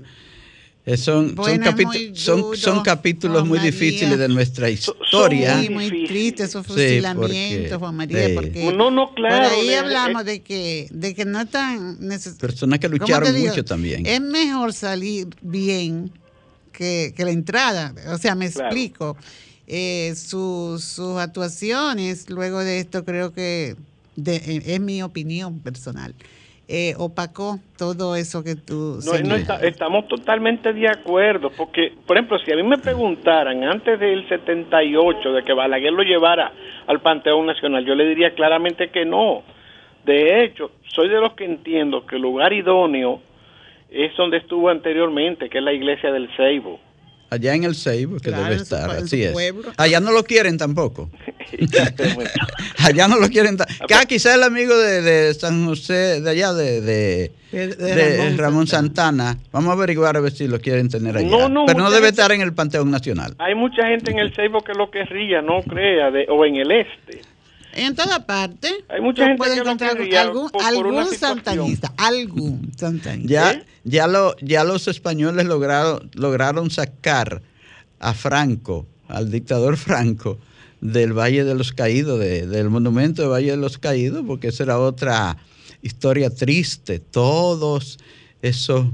[0.84, 1.36] eh, Son,
[2.14, 3.70] son, muy son, capítulos Juan muy María.
[3.70, 5.54] difíciles de nuestra historia.
[5.54, 8.34] son Sí, muy triste esos fusilamientos, Juan María, sí.
[8.34, 11.50] porque No, no, claro, por ahí le- hablamos le- de que de que no es
[11.50, 12.40] tan necesario.
[12.40, 14.06] Personas que lucharon mucho también.
[14.06, 16.10] Es mejor salir bien
[16.78, 17.92] que, que la entrada.
[18.14, 18.68] O sea, me Claro.
[18.68, 19.16] explico.
[19.66, 23.74] Eh, sus, sus actuaciones, luego de esto, creo que
[24.16, 26.14] de- eh, es mi opinión personal.
[26.70, 29.40] eh, opacó todo eso que tú No, no señalas.
[29.40, 34.28] está- estamos totalmente de acuerdo, porque, por ejemplo, si a mí me preguntaran antes del
[34.28, 36.52] 78 de que Balaguer lo llevara
[36.86, 39.44] al Panteón Nacional, yo le diría claramente que no.
[40.04, 43.22] De hecho, soy de los que entiendo que el lugar idóneo
[43.90, 46.80] es donde estuvo anteriormente, que es la iglesia del Ceibo.
[47.30, 49.32] Allá en el Seibo, que Claro, debe su estar, así es.
[49.32, 49.70] pueblo.
[49.76, 51.10] Allá no lo quieren tampoco.
[51.58, 52.30] Ya sé, bueno.
[52.78, 53.56] Allá no lo quieren.
[53.58, 57.32] ta- Ah, Ah, pues- quizá el amigo de, de San José, de allá, de, de,
[57.52, 59.36] De- de de Ramón Ramón, Santana.
[59.52, 61.28] Vamos a averiguar a ver si lo quieren tener allá.
[61.28, 63.34] No, no, Pero no debe gente- estar en el Panteón Nacional.
[63.38, 66.70] Hay mucha gente en el Ceibo que lo querría, no crea, de, o en el
[66.70, 67.20] este.
[67.86, 68.68] En toda parte.
[68.88, 71.18] Hay mucha tú gente puedes que lo encontrar algún, por- por algún situación.
[71.44, 71.92] santanista.
[71.96, 73.28] Algún santanista.
[73.28, 73.64] Ya, ¿Eh?
[73.84, 77.42] ya, lo, ya los españoles lograron, lograron sacar
[78.00, 80.38] a Franco, al dictador Franco,
[80.80, 84.62] del Valle de los Caídos, de- del monumento de Valle de los Caídos, porque esa
[84.64, 85.36] era otra
[85.82, 86.98] historia triste.
[87.00, 87.98] Todos
[88.42, 88.86] esos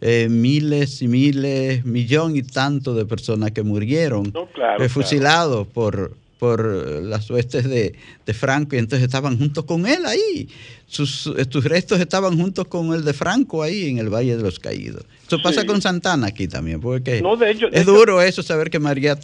[0.00, 5.66] eh, miles y miles, millón y tanto de personas que murieron No, claro, eh, fusilados
[5.66, 6.64] por, por
[7.02, 10.48] las huestes de, de Franco y entonces estaban juntos con él ahí.
[10.86, 14.42] Sus, eh, sus restos estaban juntos con el de Franco ahí en el Valle de
[14.42, 15.04] los Caídos.
[15.26, 15.66] Eso pasa Sí.
[15.66, 18.78] con Santana aquí también, porque No, de hecho- de es hecho- duro eso saber que
[18.78, 19.18] María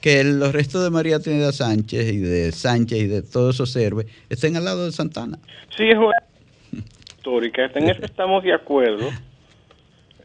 [0.00, 4.06] que los restos de María Trinidad Sánchez y de Sánchez y de todos esos héroes
[4.30, 5.38] estén al lado de Santana.
[5.76, 6.12] Sí, es una
[7.16, 9.08] histórica, en eso estamos de acuerdo.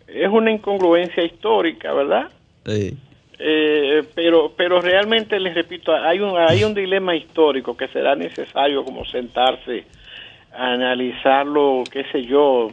[0.08, 2.30] Es una incongruencia histórica, ¿verdad?
[2.66, 2.98] Sí.
[3.42, 8.84] Eh, pero pero realmente les repito hay un hay un dilema histórico que será necesario
[8.84, 9.86] como sentarse
[10.52, 12.68] analizarlo qué sé yo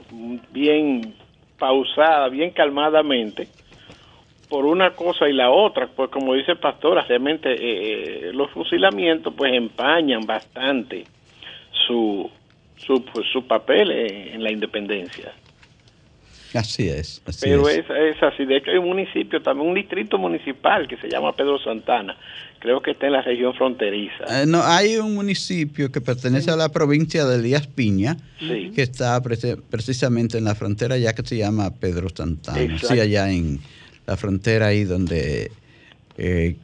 [0.51, 1.15] bien
[1.57, 3.47] pausada bien calmadamente
[4.49, 5.87] por una cosa y la otra.
[5.87, 11.05] Pues como dice Pastora realmente eh, eh, los fusilamientos pues empañan bastante
[11.87, 12.29] su
[12.77, 15.33] su, pues, su papel en la independencia
[16.55, 17.23] Así es.
[17.27, 17.79] Así pero es.
[17.79, 17.85] es,
[18.17, 18.45] es así.
[18.45, 22.17] De hecho, hay un municipio, también un distrito municipal que se llama Pedro Santana.
[22.59, 24.43] Creo que está en la región fronteriza.
[24.43, 28.71] Eh, no, hay un municipio que pertenece a la provincia de Elías Piña, Sí.
[28.75, 32.61] que está precisamente en la frontera ya que se llama Pedro Santana.
[32.61, 32.89] Exacto.
[32.95, 33.61] Sí, allá en
[34.07, 35.51] la frontera ahí donde
[36.17, 36.57] eh,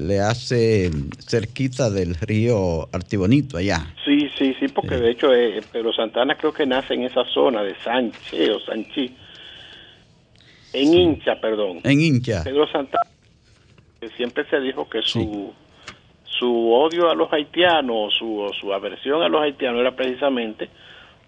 [0.00, 3.92] le hace cerquita del río Artibonito, allá.
[4.04, 7.62] Sí, sí, sí, porque de hecho eh, Pedro Santana creo que nace en esa zona
[7.62, 9.14] de Sánchez o Sanchi.
[10.72, 11.80] En Hincha, perdón.
[11.84, 12.42] En Hincha.
[12.44, 13.10] Pedro Santana,
[14.00, 15.52] que siempre se dijo que su,
[16.24, 20.68] su odio a los haitianos, su, o su aversión a los haitianos era precisamente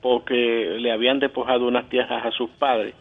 [0.01, 2.95] porque le habían despojado unas tierras a sus padres.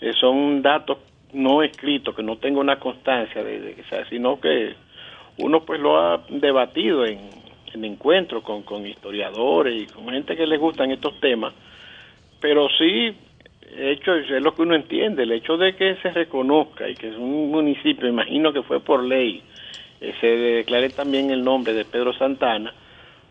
[0.00, 0.98] Eh, son datos
[1.32, 4.74] no escritos, que no tengo una constancia de, de sino que
[5.38, 7.18] uno pues lo ha debatido en,
[7.74, 11.52] en encuentros con, con historiadores y con gente que les gustan estos temas,
[12.40, 13.14] pero sí
[13.76, 17.16] hecho es lo que uno entiende, el hecho de que se reconozca y que es
[17.16, 19.42] un municipio, imagino que fue por ley,
[20.00, 22.72] eh, se declare también el nombre de Pedro Santana,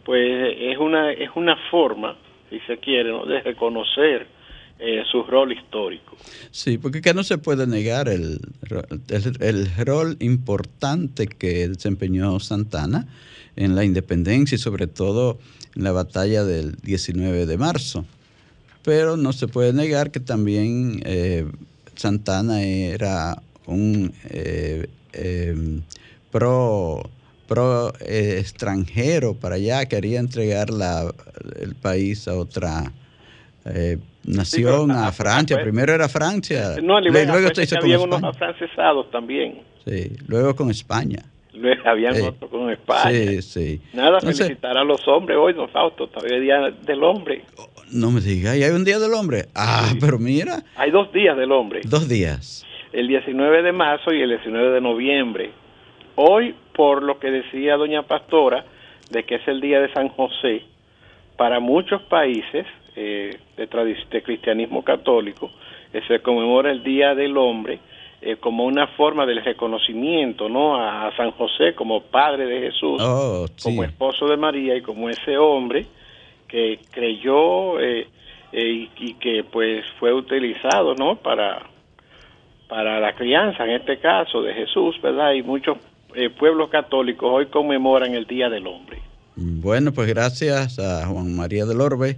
[0.04, 2.16] pues es una es una forma,
[2.50, 3.26] si se quiere, ¿no?
[3.26, 4.28] de reconocer
[4.80, 6.18] eh, su rol histórico.
[6.52, 8.40] Sí, porque que no se puede negar el,
[9.40, 13.08] el rol importante que desempeñó Santana
[13.56, 15.38] en la independencia y sobre todo
[15.76, 18.06] en la batalla del 19 de marzo.
[18.84, 21.46] Pero no se puede negar que también eh,
[21.96, 25.82] Santana era un eh, eh,
[26.32, 27.10] pro,
[27.48, 31.14] pro eh, extranjero para allá, quería entregar la,
[31.60, 32.92] el país a otra
[34.26, 35.56] nación, a Francia.
[35.56, 40.70] pues, Primero era Francia, No, luego, luego se había unos afrancesados también, Sí, luego con
[40.70, 41.24] España.
[41.86, 42.22] Habían Sí.
[42.22, 43.12] otros con España.
[43.12, 43.82] Sí, sí.
[43.94, 47.44] Nada, Entonces, felicitar a los hombres hoy, don Fausto, todavía es Día del Hombre.
[47.92, 49.46] no me diga, ¿y hay un día del hombre?
[49.56, 52.66] Ah, pero mira, Hay dos días del hombre, dos días.
[52.92, 55.52] el 19 de marzo y el 19 de noviembre.
[56.16, 58.66] Hoy, por lo que decía doña Pastora,
[59.12, 60.64] de que es el día de San José,
[61.38, 63.68] para muchos países eh, de,
[64.12, 65.52] de cristianismo católico,
[65.94, 67.80] eh, se conmemora el Día del Hombre
[68.26, 70.78] eh, como una forma del reconocimiento ¿no?
[70.78, 73.02] a, a San José como padre de Jesús.
[73.02, 73.64] Oh, sí.
[73.64, 75.86] como esposo de María y como ese hombre
[76.48, 78.08] que creyó eh,
[78.54, 81.64] eh, y, y que pues fue utilizado no para
[82.70, 85.78] para la crianza en este caso de Jesús verdad y muchos
[86.40, 89.02] pueblos católicos hoy conmemoran el día del hombre
[89.36, 92.18] Bueno, pues gracias a Juan María del Orbe,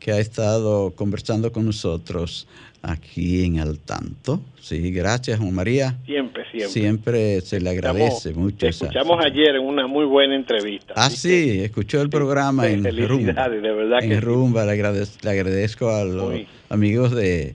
[0.00, 2.46] que ha estado conversando con nosotros
[2.82, 4.40] aquí en Al Tanto.
[4.60, 5.96] Sí, gracias Juan María.
[6.06, 8.66] siempre siempre Siempre se le agradece Escuchamos- mucho.
[8.66, 12.84] esa- escuchamos ayer en una muy buena entrevista Ah, que, sí, escuchó el programa en
[12.84, 13.48] Rumba.
[13.48, 14.20] de verdad que En sí.
[14.20, 17.54] Rumba, le, agradez- le agradezco a los amigos de,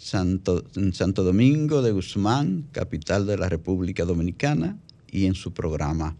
[0.00, 4.78] Santo, en Santo Domingo de Guzmán, capital de la República Dominicana,
[5.10, 6.16] y en su programa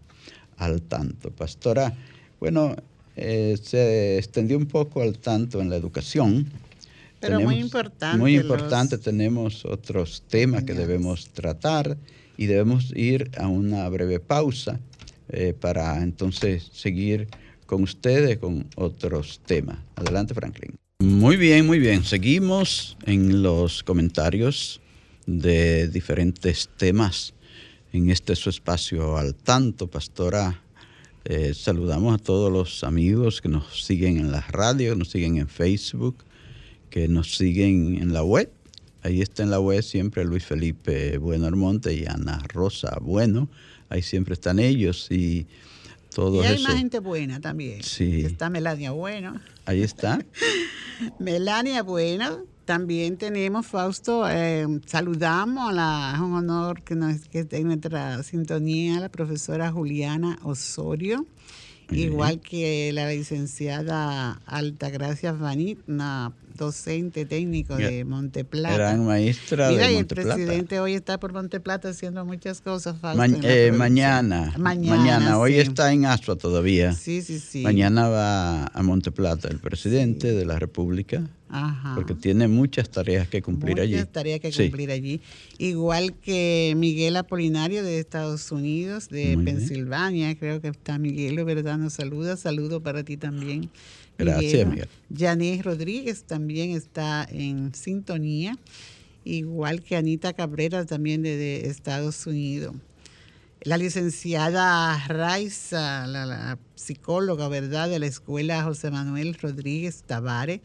[0.58, 1.30] Al Tanto.
[1.30, 1.96] Pastora,
[2.38, 2.76] bueno,
[3.16, 6.46] eh, se extendió un poco al tanto en la educación.
[7.20, 8.18] Pero muy importante.
[8.18, 11.96] Muy importante, tenemos otros temas que debemos tratar
[12.36, 14.80] y debemos ir a una breve pausa
[15.28, 17.28] eh, para entonces seguir
[17.66, 19.78] con ustedes con otros temas.
[19.96, 20.78] Adelante, Franklin.
[21.00, 22.04] Muy bien, muy bien.
[22.04, 24.82] Seguimos en los comentarios
[25.24, 27.32] de diferentes temas
[27.94, 30.62] en este su espacio al tanto, pastora.
[31.24, 35.38] Eh, saludamos a todos los amigos que nos siguen en la radio, que nos siguen
[35.38, 36.16] en Facebook,
[36.90, 38.50] que nos siguen en la web.
[39.02, 43.48] Ahí está en la web siempre Luis Felipe Bueno Armonte y Ana Rosa Bueno.
[43.88, 45.46] Ahí siempre están ellos y
[46.14, 46.68] todo y hay eso.
[46.68, 47.82] más gente buena también.
[47.82, 48.22] Sí.
[48.22, 49.40] Está Melania Bueno.
[49.64, 50.24] Ahí está.
[51.18, 52.44] Melania Bueno.
[52.64, 57.66] También tenemos, Fausto, eh, saludamos a la, es un honor que, nos, que esté en
[57.66, 61.26] nuestra sintonía la profesora Juliana Osorio.
[61.90, 68.74] Igual que la licenciada Altagracia Vanit, una docente técnico de Monteplata.
[68.76, 72.96] Gran maestra Mira, de y el presidente hoy está por Monteplata haciendo muchas cosas.
[73.02, 74.96] Ma- eh, mañana, Mañana.
[74.96, 75.38] mañana.
[75.38, 75.60] Hoy sí.
[75.60, 76.92] está en Asua todavía.
[76.92, 77.62] Sí, sí, sí.
[77.62, 81.94] Mañana va a Monteplata el presidente de la República, Ajá.
[81.94, 84.10] porque tiene muchas tareas que cumplir Muchas allí.
[84.12, 84.64] tareas que Sí.
[84.64, 85.22] cumplir allí.
[85.56, 89.56] Igual que Miguel Apolinario de Estados Unidos, de Muy bien.
[89.56, 91.78] Pensilvania, creo que está Miguel, ¿verdad?
[91.78, 92.36] Nos saluda.
[92.36, 93.70] Saludo para ti también.
[94.24, 95.62] Gracias, Miguel.
[95.62, 98.56] Rodríguez también está en sintonía,
[99.24, 102.74] igual que Anita Cabrera también de, Estados Unidos.
[103.62, 110.60] La licenciada Raiza, la, la psicóloga, ¿verdad?, de la escuela José Manuel Rodríguez Tavares.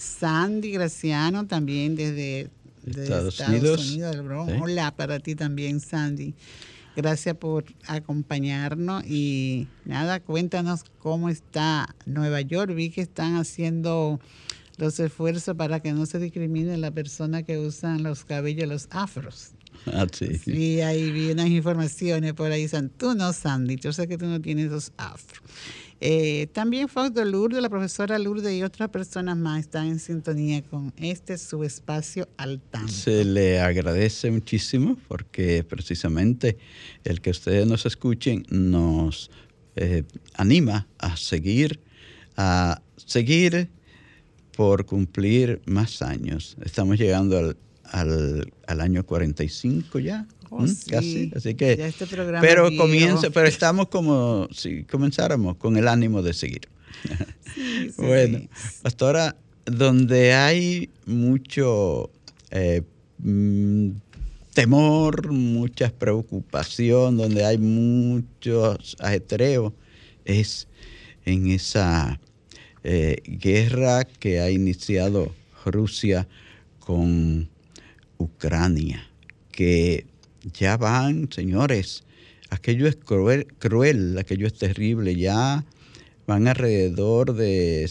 [0.00, 2.48] Sandy Graciano también desde,
[2.86, 3.90] Estados Estados, Unidos.
[3.90, 4.16] Unidos.
[4.16, 4.52] del Bronx.
[4.52, 4.58] Sí.
[4.62, 6.34] Hola para ti también, Sandy.
[7.02, 12.74] Gracias por acompañarnos y nada, cuéntanos cómo está Nueva York.
[12.74, 14.20] Vi que están haciendo
[14.76, 19.52] los esfuerzos para que no se discrimine la persona que usan los cabellos, los afros.
[19.86, 20.36] Ah, sí.
[20.36, 22.68] Sí, ahí vi unas informaciones por ahí.
[22.98, 25.40] Tú no, Sandy, yo sé que tú no tienes los afros.
[26.02, 30.94] Eh, también Fausto Lourdes, la profesora Lourdes y otras personas más están en sintonía con
[30.96, 32.90] este su espacio al tanto.
[32.90, 36.56] Se le agradece muchísimo porque precisamente
[37.04, 39.30] el que ustedes nos escuchen nos
[39.76, 41.80] eh, anima a seguir,
[42.36, 43.68] a seguir
[44.56, 46.56] por cumplir más años.
[46.64, 50.26] Estamos llegando al, al, al año 45 ya.
[50.50, 50.64] Oh.
[50.64, 56.22] Así que, Ya este programa pero comienza, pero estamos como si comenzáramos con el ánimo
[56.22, 56.68] de seguir.
[57.54, 57.62] Sí,
[57.96, 58.40] sí, Bueno,
[58.82, 62.10] pastora, donde hay mucho
[62.50, 62.82] eh,
[63.18, 63.90] mm,
[64.52, 69.72] temor, mucha preocupación, donde hay muchos ajetreos,
[70.24, 70.66] es
[71.24, 72.20] en esa
[72.82, 75.32] eh, guerra que ha iniciado
[75.64, 76.26] Rusia
[76.80, 77.48] con
[78.18, 79.08] Ucrania,
[79.52, 80.06] que
[80.58, 82.04] ya van, señores,
[82.50, 85.64] aquello es cruel, aquello es terrible, ya
[86.26, 87.90] van alrededor de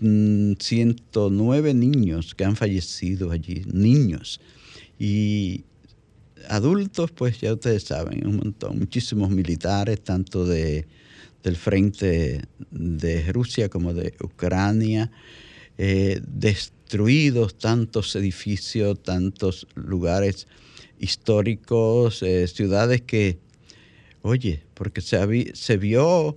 [0.00, 4.40] mm, 109 niños que han fallecido allí, niños.
[4.98, 5.64] Y
[6.48, 10.86] adultos, pues ya ustedes saben, un montón, muchísimos militares, tanto de,
[11.42, 15.10] del frente de Rusia como de Ucrania,
[15.76, 20.46] eh, destruidos tantos edificios, tantos lugares
[20.98, 23.38] históricos, eh, ciudades que,
[24.22, 26.36] oye, porque se, se vio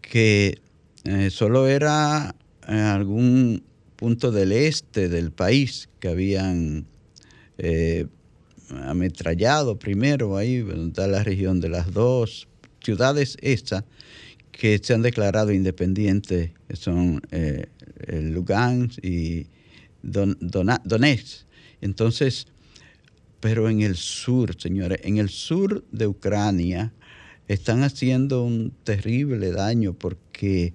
[0.00, 0.58] que
[1.04, 2.34] eh, solo era
[2.68, 3.62] eh, algún
[3.96, 6.86] punto del este del país que habían
[8.84, 12.48] ametrallado primero ahí, está la región de las dos
[12.82, 13.84] ciudades esas
[14.52, 17.66] que se han declarado independientes, que son eh,
[18.08, 19.46] Lugansk y
[20.02, 21.46] Don- Donetsk.
[21.80, 22.46] Entonces,
[23.46, 26.92] pero en el sur, señores, en el sur de Ucrania
[27.46, 30.72] están haciendo un terrible daño porque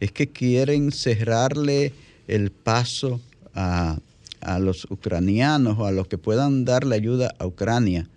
[0.00, 1.92] es que quieren cerrarle
[2.26, 3.20] el paso
[3.54, 3.98] a,
[4.40, 8.08] a los ucranianos o a los que puedan darle ayuda a Ucrania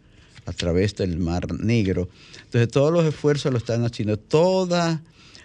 [0.46, 2.08] a través del Mar Negro.
[2.46, 5.02] Entonces todos los esfuerzos lo están haciendo, todas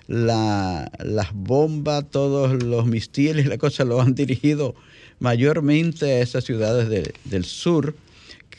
[0.07, 4.77] la- las bombas, todos los misiles, la cosa lo han dirigido
[5.19, 7.97] mayormente a esas ciudades de- del sur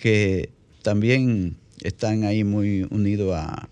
[0.01, 0.49] que
[0.81, 3.67] también están ahí muy unidos a,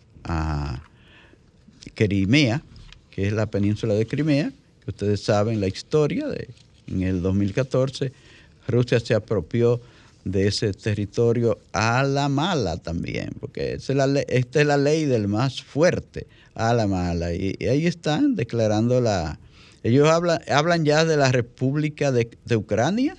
[1.95, 2.63] Crimea,
[3.11, 4.51] que es la península de Crimea,
[4.83, 6.47] que ustedes saben la historia de
[6.87, 8.11] en el 2014
[8.67, 9.81] Rusia se apropió
[10.23, 14.77] de ese territorio a la mala también, porque esta es la ley, esta es la
[14.77, 17.33] ley del más fuerte, a la mala.
[17.33, 19.39] Y, ahí están declarando la...
[19.83, 23.17] Ellos hablan, hablan ya de la República de, Ucrania,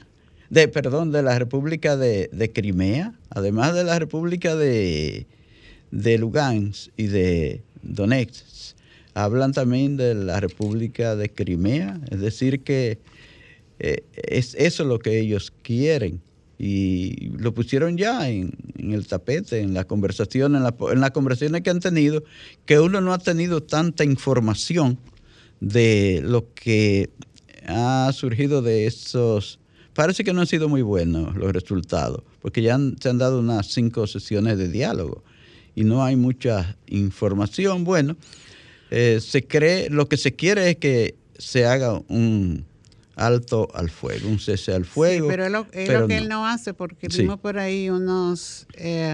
[0.55, 5.27] de, perdón, de la República de, Crimea, además de la República de,
[5.91, 8.77] de Lugansk y de Donetsk.
[9.15, 12.99] Hablan también de la República de Crimea, es decir que
[13.81, 16.21] eh, es eso lo que ellos quieren
[16.57, 21.63] y lo pusieron ya en, el tapete, en la conversación, en, la, en las conversaciones
[21.63, 22.23] que han tenido,
[22.65, 24.99] que uno no ha tenido tanta información
[25.59, 27.11] de lo que
[27.67, 29.59] ha surgido de esos...
[29.95, 33.67] Parece que no han sido muy buenos los resultados, porque ya se han dado unas
[33.69, 35.23] cinco sesiones de diálogo
[35.75, 37.85] y no hay mucha información.
[37.85, 38.17] Bueno,
[38.91, 42.65] eh, se cree, lo que se quiere es que se haga un,
[43.17, 45.27] alto al fuego, un cese al fuego.
[45.27, 49.13] Sí, pero es lo, que él no hace, porque vimos por ahí unos, eh,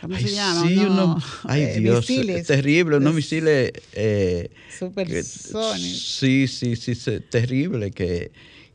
[0.00, 0.68] ¿cómo se llama?
[0.68, 2.46] Sí, unos, ay eh, Dios, misiles.
[2.46, 3.72] terrible, unos misiles...
[3.92, 5.80] Eh, Supersónicos.
[5.80, 6.94] Sí, sí, sí,
[7.30, 8.30] terrible, que,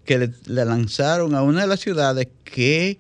[0.06, 3.00] que le, lanzaron a una de las ciudades que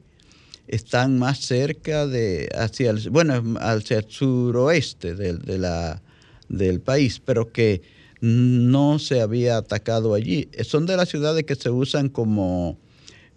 [0.67, 6.01] están más cerca de, hacia el, bueno, hacia el suroeste de, de la,
[6.47, 7.81] del país, pero que
[8.21, 10.47] no se había atacado allí.
[10.63, 12.77] Son de las ciudades que se usan como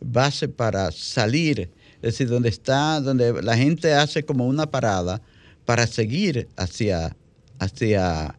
[0.00, 5.20] base para salir, es decir, donde está, donde la gente hace como una parada
[5.64, 7.16] para seguir hacia,
[7.58, 8.38] hacia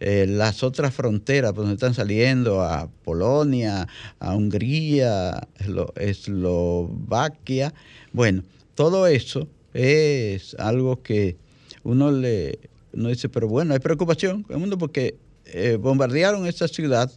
[0.00, 3.88] eh, las otras fronteras, donde están saliendo a Polonia,
[4.20, 5.48] a Hungría,
[5.96, 7.74] Eslovaquia.
[8.12, 8.42] Bueno,
[8.74, 11.36] todo eso es algo que
[11.82, 12.58] uno le
[12.92, 17.10] uno dice, pero bueno, hay preocupación en el mundo porque eh, bombardearon esa ciudad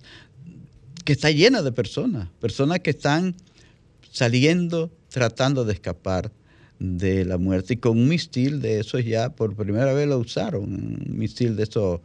[1.05, 3.35] que está llena de personas, personas que están
[4.11, 6.31] saliendo, tratando de escapar
[6.79, 7.75] de la muerte.
[7.75, 11.63] Y con un misil de esos ya por primera vez lo usaron, un misil de
[11.63, 12.01] esos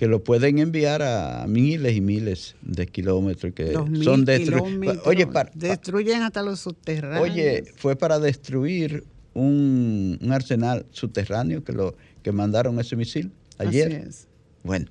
[0.00, 4.96] que lo pueden enviar a miles y miles de kilómetros que son destruidos.
[5.04, 7.22] Oye, destruyen hasta los subterráneos.
[7.22, 13.88] Oye, fue para destruir un, un, arsenal subterráneo que lo que mandaron ese misil ayer.
[13.88, 14.28] Así es.
[14.64, 14.86] Bueno,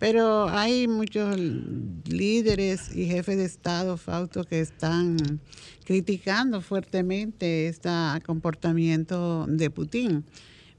[0.00, 5.38] pero hay muchos líderes y jefes de Estado, Fausto, que están
[5.84, 7.90] criticando fuertemente este
[8.26, 10.24] comportamiento de Putin.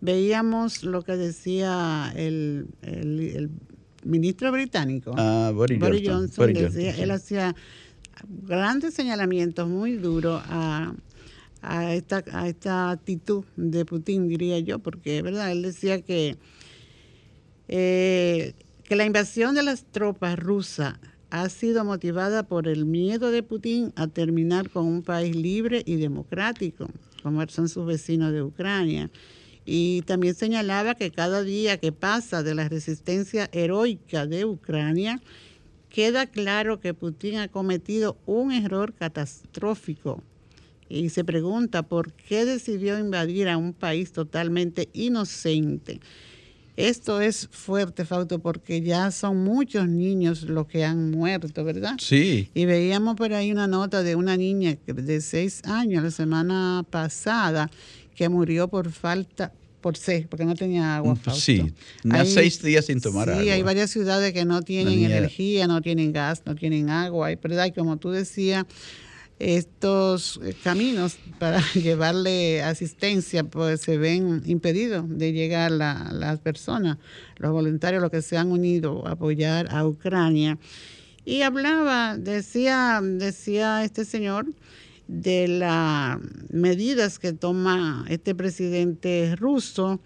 [0.02, 2.68] Veíamos lo que decía el,
[4.04, 6.56] ministro británico, ah, Boris, Johnson.
[6.56, 7.56] Él hacía
[8.28, 10.94] grandes señalamientos muy duros a,
[11.94, 16.38] esta, a esta actitud de Putin, diría yo, porque verdad él decía que
[17.68, 18.54] eh,
[18.90, 20.96] que la invasión de las tropas rusas
[21.30, 25.98] ha sido motivada por el miedo de Putin a terminar con un país libre y
[25.98, 26.90] democrático,
[27.22, 29.12] como son sus vecinos de Ucrania.
[29.72, 35.22] Y también señalaba que cada día que pasa de la resistencia heroica de Ucrania,
[35.90, 40.24] queda claro que Putin ha cometido un error catastrófico.
[40.90, 46.00] Y se pregunta por qué decidió invadir a un país totalmente inocente.
[46.76, 51.94] Esto es fuerte, Fausto, porque ya son muchos niños los que han muerto, ¿verdad?
[52.00, 52.50] Sí.
[52.56, 57.70] Y veíamos por ahí una nota de una niña de seis años la semana pasada
[58.20, 61.16] que murió por falta, por sed, porque no tenía agua.
[61.16, 61.42] Fausto.
[61.42, 61.74] Sí,
[62.10, 63.44] hay, seis días sin tomar agua.
[63.44, 67.66] Sí, hay varias ciudades que no tienen energía, no tienen gas, no tienen agua, ¿verdad?
[67.66, 68.66] Y como tú decías,
[69.40, 76.98] estos eh, caminos para llevarle asistencia pues se ven impedidos de llegar a las personas,
[77.38, 80.58] los voluntarios, los que se han unido a apoyar a Ucrania.
[81.26, 84.48] Y hablaba, decía, decía este señor,
[85.10, 86.20] de las
[86.52, 90.00] medidas que toma este presidente ruso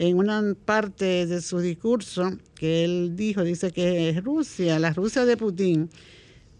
[0.00, 5.36] en una parte de su discurso que él dijo, dice que Rusia, la Rusia de
[5.36, 5.88] Putin,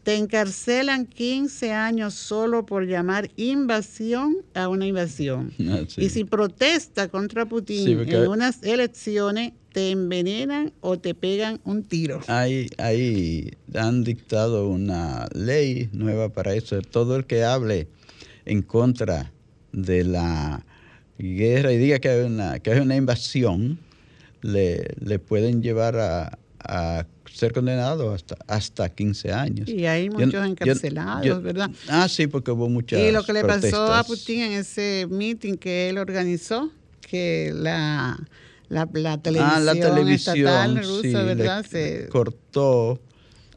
[0.04, 5.52] te encarcelan 15 años solo por llamar invasión a una invasión.
[5.68, 11.84] Ah, y si protesta contra Putin en unas elecciones, te envenenan o te pegan un
[11.84, 12.20] tiro.
[12.26, 16.82] Ahí, ahí han dictado una ley nueva para eso.
[16.82, 17.86] Todo el que hable
[18.44, 19.30] en contra
[19.70, 20.66] de la
[21.16, 23.78] guerra y diga que hay una, que hay una invasión,
[24.42, 29.68] le, le pueden llevar a, a ser condenado hasta, hasta 15 años.
[29.68, 31.70] Y hay muchos encarcelados, ¿verdad?
[31.86, 35.54] Ah, sí, porque hubo muchas Y lo que le pasó a Putin en ese meeting
[35.54, 36.68] que él organizó,
[37.00, 38.18] que la,
[38.68, 43.00] la, la televisión, ah, la televisión estatal rusa, sí, Se- cortó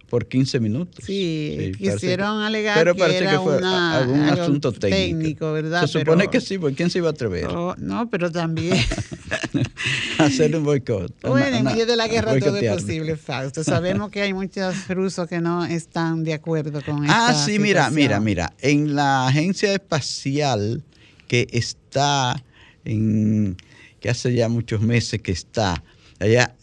[0.09, 1.05] por 15 minutos.
[1.05, 4.95] Sí, parece quisieron que- alegar pero que era que fue una- algún asunto técnico.
[5.19, 5.81] técnico, ¿verdad?
[5.81, 8.75] Se supone Pero- que sí, porque ¿quién se iba a atrever Oh, no, pero también,
[10.17, 11.13] hacer un boicot?
[11.21, 13.63] bueno, en medio de la guerra todo es posible, Fausto.
[13.63, 17.89] Sabemos que hay muchos rusos que no están de acuerdo con esta Ah, sí, mira,
[17.89, 18.53] mira, mira.
[18.59, 20.83] En la agencia espacial
[21.27, 22.43] que está
[22.83, 23.55] en
[24.01, 25.81] que hace ya muchos meses que está
[26.19, 26.53] allá,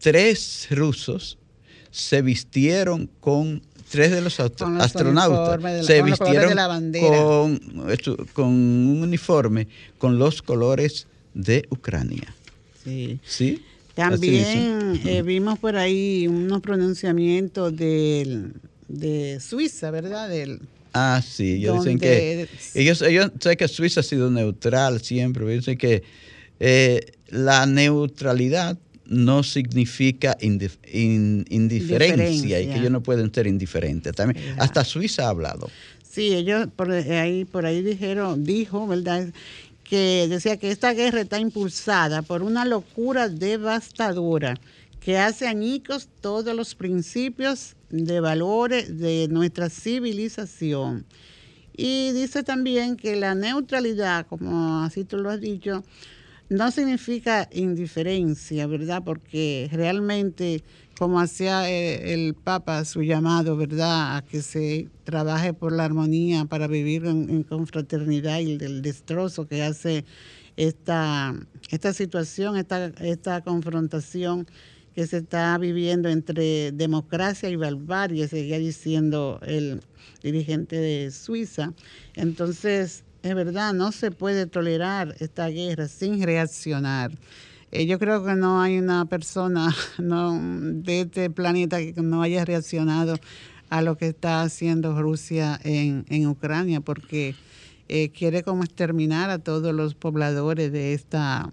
[0.00, 1.38] tres rusos
[1.92, 6.54] se vistieron con tres de los astro- Con los astronautas de se con vistieron de
[6.56, 7.16] la bandera.
[7.22, 7.60] con
[8.32, 9.68] con un uniforme
[9.98, 12.34] con los colores de Ucrania.
[12.82, 13.20] Sí.
[13.24, 13.62] ¿Sí?
[13.94, 18.52] También eh, vimos por ahí unos pronunciamientos del,
[18.88, 20.28] de Suiza, ¿verdad?
[20.28, 20.60] Del,
[20.98, 25.76] Ah, sí, ellos dicen que ellos, ellos sé que Suiza ha sido neutral siempre, dicen
[25.76, 26.02] que
[26.60, 34.12] eh, la neutralidad no significa indif- in- indiferencia y que ellos no pueden ser indiferentes.
[34.14, 35.70] También hasta Suiza ha hablado.
[36.08, 39.28] Sí, ellos por ahí, por ahí dijeron, dijo, ¿verdad?
[39.84, 44.58] Que decía que esta guerra está impulsada por una locura devastadora
[44.98, 51.04] que hace añicos todos los principios de valores de nuestra civilización.
[51.76, 55.84] Y dice también que la neutralidad, como así tú lo has dicho,
[56.48, 59.02] no significa indiferencia, ¿verdad?
[59.04, 60.62] Porque realmente,
[60.98, 64.16] como hacía eh, el Papa su llamado, ¿verdad?
[64.16, 69.46] A que se trabaje por la armonía para vivir en, en confraternidad y del destrozo
[69.48, 70.04] que hace
[70.56, 71.34] esta,
[71.70, 74.46] esta situación, esta, esta confrontación
[74.94, 79.82] que se está viviendo entre democracia y barbarie, seguía diciendo el
[80.22, 81.74] dirigente de Suiza.
[82.14, 87.10] Entonces, es verdad, no se puede tolerar esta guerra sin reaccionar.
[87.72, 92.44] Eh, yo creo que no hay una persona no, de este planeta que no haya
[92.44, 93.16] reaccionado
[93.68, 97.34] a lo que está haciendo Rusia en, en Ucrania, porque
[97.88, 101.50] eh, quiere como exterminar a todos los pobladores de esta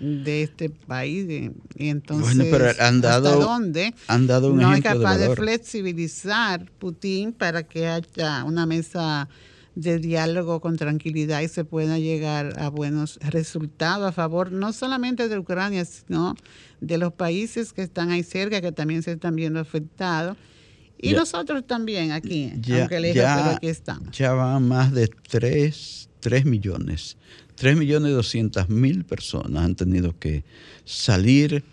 [0.00, 4.58] de este país y, y entonces Bueno, pero han dado- hasta dónde han dado un
[4.58, 9.28] no es de capaz de, flexibilizar Putin para que haya una mesa
[9.74, 15.28] de diálogo con tranquilidad y se pueda llegar a buenos resultados a favor no solamente
[15.28, 16.36] de Ucrania, sino
[16.80, 20.36] de los países que están ahí cerca, que también se están viendo afectados.
[20.96, 24.16] Y Ya- nosotros también aquí, Ya, aunque lejos, ya- pero aquí estamos.
[24.16, 26.08] Ya van más de 3,
[26.44, 27.16] millones.
[27.56, 30.44] 3 millones y 200 mil personas han tenido que
[30.84, 31.64] salir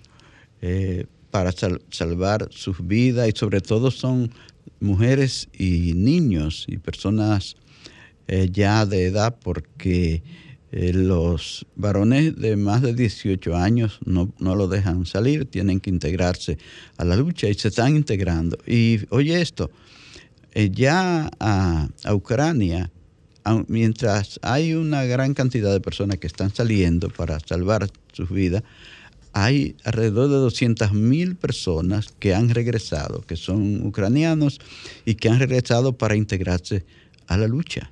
[0.63, 4.31] eh, para sal- salvar sus vidas y sobre todo son
[4.79, 7.55] mujeres y niños y personas
[8.33, 10.23] eh, ya de edad porque
[10.71, 15.89] eh, los varones de más de 18 años no, no lo dejan salir, tienen que
[15.89, 16.57] integrarse
[16.95, 18.57] a la lucha y se están integrando.
[18.65, 19.69] Y oye esto,
[20.53, 22.89] eh, ya a, Ucrania,
[23.67, 28.63] mientras hay una gran cantidad de personas que están saliendo para salvar sus vidas,
[29.33, 34.61] hay alrededor de 200 mil personas que han regresado, que son ucranianos
[35.03, 36.85] y que han regresado para integrarse
[37.27, 37.91] a la lucha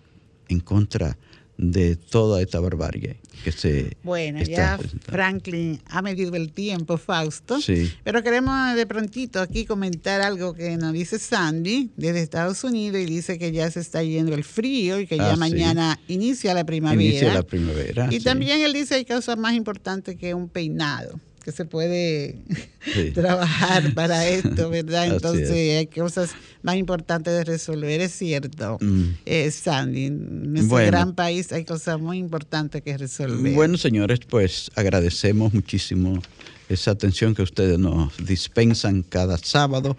[0.50, 1.18] en contra
[1.58, 5.12] de toda esta barbarie que se Bueno, está ya presentando.
[5.12, 7.60] Franklin ha medido el tiempo, Fausto.
[7.62, 7.91] Sí.
[8.06, 13.06] Pero queremos de prontito aquí comentar algo que nos dice Sandy desde Estados Unidos y
[13.06, 15.39] dice que ya se está yendo el frío y que ya Ah, sí.
[15.39, 17.02] mañana inicia la primavera.
[17.04, 18.08] Inicia la primavera.
[18.10, 18.24] y sí.
[18.24, 22.35] también él dice que hay cosas más importantes que un peinado, que se puede
[22.93, 23.11] Sí.
[23.11, 25.07] trabajar para esto, ¿verdad?
[25.07, 25.77] Entonces es.
[25.79, 26.31] hay cosas
[26.63, 28.77] más importantes de resolver, es cierto.
[28.81, 29.03] Mm.
[29.25, 30.87] Eh, Sandy, en nuestro Bueno.
[30.87, 33.53] gran país hay cosas muy importantes que resolver.
[33.53, 36.21] Bueno, señores, pues agradecemos muchísimo
[36.69, 39.97] esa atención que ustedes nos dispensan cada sábado.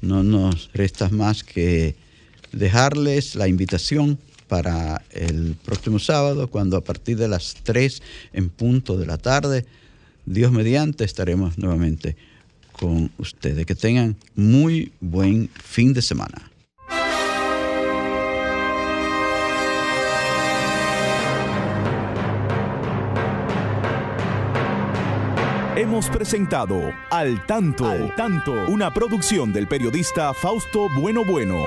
[0.00, 1.94] No nos resta más que
[2.52, 4.18] dejarles la invitación
[4.48, 8.00] para el próximo sábado, cuando a partir de las 3
[8.32, 9.66] en punto de la tarde,
[10.26, 12.16] Dios mediante, estaremos nuevamente
[12.72, 13.64] con ustedes.
[13.64, 16.50] Que tengan muy buen fin de semana.
[25.76, 31.66] Hemos presentado Al Tanto, Al Tanto, una producción del periodista Fausto Bueno Bueno.